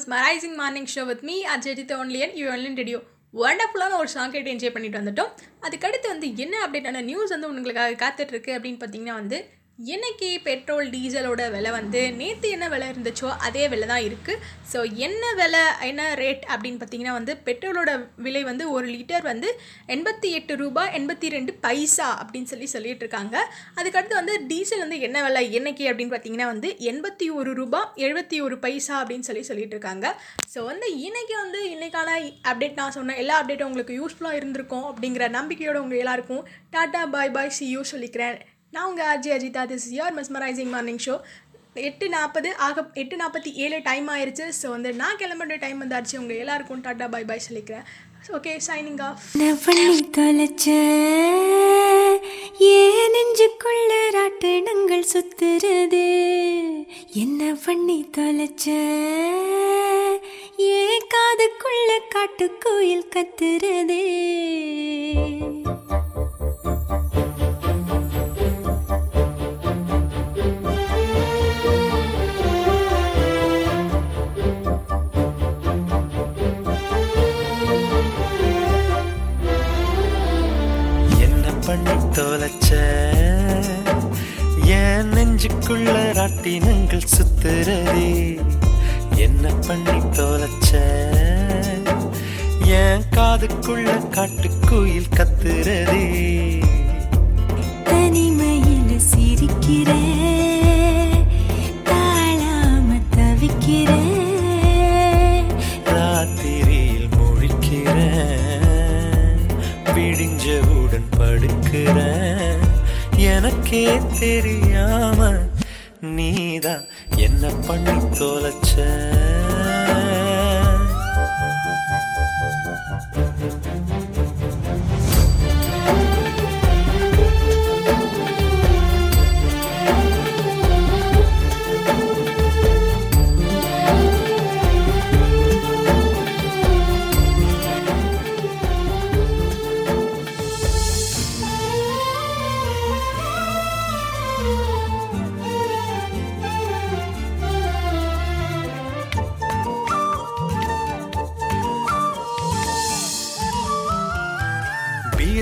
mesmerising 0.12 0.54
morning 0.60 0.86
show 0.92 1.02
with 1.08 1.22
me 1.28 1.34
Ajay 1.54 1.80
only on 2.02 2.32
you 2.38 2.44
only on 2.52 2.76
radio 2.80 2.98
ஒண்டர்ஃபுல்லான 3.46 3.96
ஒரு 4.02 4.10
சாங் 4.12 4.32
கேட்டு 4.34 4.52
என்ஜாய் 4.54 4.72
பண்ணிட்டு 4.74 5.00
வந்துட்டோம் 5.00 5.32
அதுக்கடுத்து 5.66 6.06
வந்து 6.12 6.26
என்ன 6.44 6.54
அப்படின்னா 6.66 7.02
நியூஸ் 7.10 7.34
வந்து 7.34 7.50
உங்களுக்காக 7.50 7.98
காத்துட்ருக்கு 8.04 8.52
அப்படின்னு 8.56 8.80
பார்த்தீங்கன்னா 8.82 9.16
வந்து 9.20 9.38
இன்னைக்கு 9.92 10.28
பெட்ரோல் 10.46 10.88
டீசலோட 10.94 11.42
விலை 11.52 11.70
வந்து 11.76 12.00
நேற்று 12.18 12.46
என்ன 12.54 12.64
விலை 12.72 12.86
இருந்துச்சோ 12.92 13.28
அதே 13.46 13.62
விலை 13.72 13.86
தான் 13.90 14.02
இருக்குது 14.06 14.42
ஸோ 14.72 14.78
என்ன 15.06 15.22
விலை 15.38 15.62
என்ன 15.90 16.00
ரேட் 16.20 16.42
அப்படின்னு 16.52 16.78
பார்த்தீங்கன்னா 16.80 17.14
வந்து 17.18 17.34
பெட்ரோலோட 17.46 17.92
விலை 18.26 18.42
வந்து 18.50 18.64
ஒரு 18.74 18.86
லிட்டர் 18.96 19.24
வந்து 19.30 19.48
எண்பத்தி 19.94 20.28
எட்டு 20.38 20.56
ரூபா 20.62 20.82
எண்பத்தி 20.98 21.30
ரெண்டு 21.36 21.52
பைசா 21.64 22.08
அப்படின்னு 22.22 22.50
சொல்லி 22.52 22.68
சொல்லிட்டு 22.74 23.02
இருக்காங்க 23.04 23.36
அதுக்கடுத்து 23.78 24.18
வந்து 24.20 24.34
டீசல் 24.50 24.84
வந்து 24.84 24.98
என்ன 25.08 25.22
விலை 25.28 25.44
என்னைக்கு 25.60 25.86
அப்படின்னு 25.92 26.14
பார்த்தீங்கன்னா 26.16 26.48
வந்து 26.52 26.70
எண்பத்தி 26.92 27.28
ஒரு 27.38 27.52
ரூபா 27.60 27.80
எழுபத்தி 28.06 28.40
ஒரு 28.48 28.58
பைசா 28.66 28.94
அப்படின்னு 29.00 29.28
சொல்லி 29.30 29.44
சொல்லிட்டு 29.50 29.76
இருக்காங்க 29.78 30.06
ஸோ 30.54 30.60
வந்து 30.70 30.86
இன்னைக்கு 31.06 31.36
வந்து 31.44 31.62
இன்னைக்கான 31.74 32.08
அப்டேட் 32.52 32.78
நான் 32.82 32.96
சொன்ன 33.00 33.16
எல்லா 33.24 33.38
அப்டேட்டும் 33.40 33.70
உங்களுக்கு 33.70 33.96
யூஸ்ஃபுல்லாக 34.02 34.40
இருந்திருக்கும் 34.42 34.86
அப்படிங்கிற 34.92 35.32
நம்பிக்கையோட 35.40 35.78
உங்கள் 35.86 36.02
எல்லாருக்கும் 36.04 36.44
tata 36.76 37.02
bye 37.16 37.34
bye 37.38 37.56
see 37.60 37.66
you 37.74 37.82
சொல்லிக்கிறேன் 37.94 38.38
நான் 38.74 38.88
உங்கள் 38.88 39.06
RJ 39.12 39.30
Ajitha 39.36 39.62
this 39.70 39.86
your 39.98 40.14
mesmerising 40.18 40.68
morning 40.74 41.00
show 41.04 41.14
எட்டு 41.86 42.06
நாற்பது 42.12 42.50
ஆக 42.66 42.82
எட்டு 43.02 43.16
நாற்பத்தி 43.20 43.50
ஏழு 43.64 43.78
டைம் 43.88 44.06
ஆயிடுச்சு 44.14 44.44
ஸோ 44.58 44.66
வந்து 44.74 44.90
நான் 45.00 45.18
கிளம்புற 45.22 45.56
டைம் 45.64 45.80
வந்தாச்சு 45.82 46.14
உங்கள் 46.20 46.40
எல்லாருக்கும் 46.42 46.82
டாட்டா 46.84 47.06
பாய் 47.14 47.26
பாய் 47.30 47.42
சொல்லிக்கிறேன் 47.46 47.84
ஓகே 48.38 48.52
சைனிங் 48.68 49.00
ஆஃப் 49.08 49.58
பண்ணி 49.66 49.98
தொலைச்ச 50.16 50.74
ஏன் 52.76 53.12
நெஞ்சுக்குள்ள 53.16 53.96
ராட்டினங்கள் 54.18 55.04
சுத்துறது 55.14 56.06
என்ன 57.22 57.42
பண்ணி 57.66 57.98
தொலைச்ச 58.18 58.66
ஏன் 60.76 61.08
காதுக்குள்ள 61.14 61.90
காட்டு 62.16 62.48
கோயில் 62.66 63.08
கத்துறது 63.16 64.02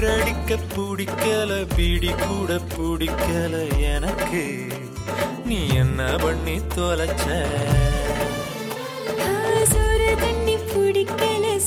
உயிரடிக்க 0.01 0.57
பிடிக்கல 0.75 1.53
பீடி 1.73 2.11
கூட 2.25 2.51
பிடிக்கல 2.75 3.55
எனக்கு 3.95 4.43
நீ 5.49 5.59
என்ன 5.83 6.01
பண்ணி 6.25 6.57
தொலைச்ச 6.77 7.25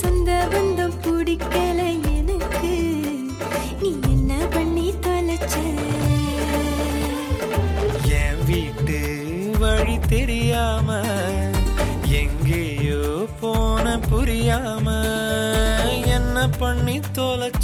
சொந்த 0.02 0.32
பந்தம் 0.56 0.98
பிடிக்கல 1.08 1.80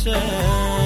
ocean 0.09 0.76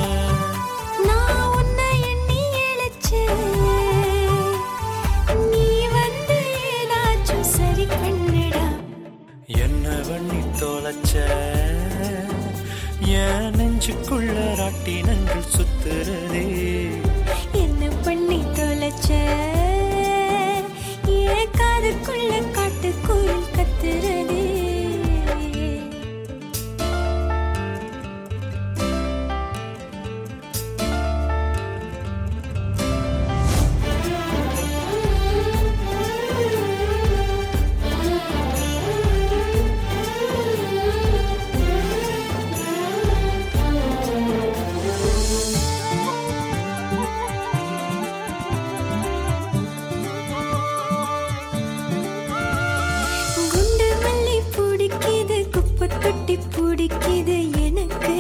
கட்டி 56.12 56.34
பிடிக்குது 56.54 57.36
எனக்கு 57.66 58.16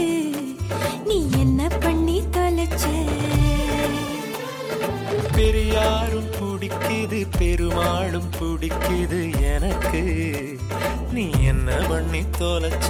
நீ 1.07 1.17
என்ன 1.43 1.61
பண்ணி 1.83 2.15
தொலைச்ச 2.35 2.81
பெரியாரும் 5.37 6.29
பிடிக்குது 6.37 7.19
பெருமாளும் 7.39 8.29
பிடிக்குது 8.39 9.19
எனக்கு 9.53 10.03
நீ 11.17 11.25
என்ன 11.53 11.69
பண்ணி 11.91 12.21
தொலைச்ச 12.41 12.89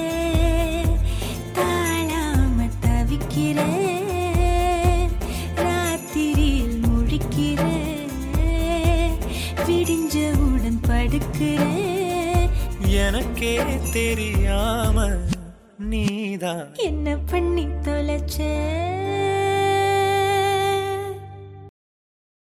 तेरी 13.93 14.31
आमद 14.57 15.20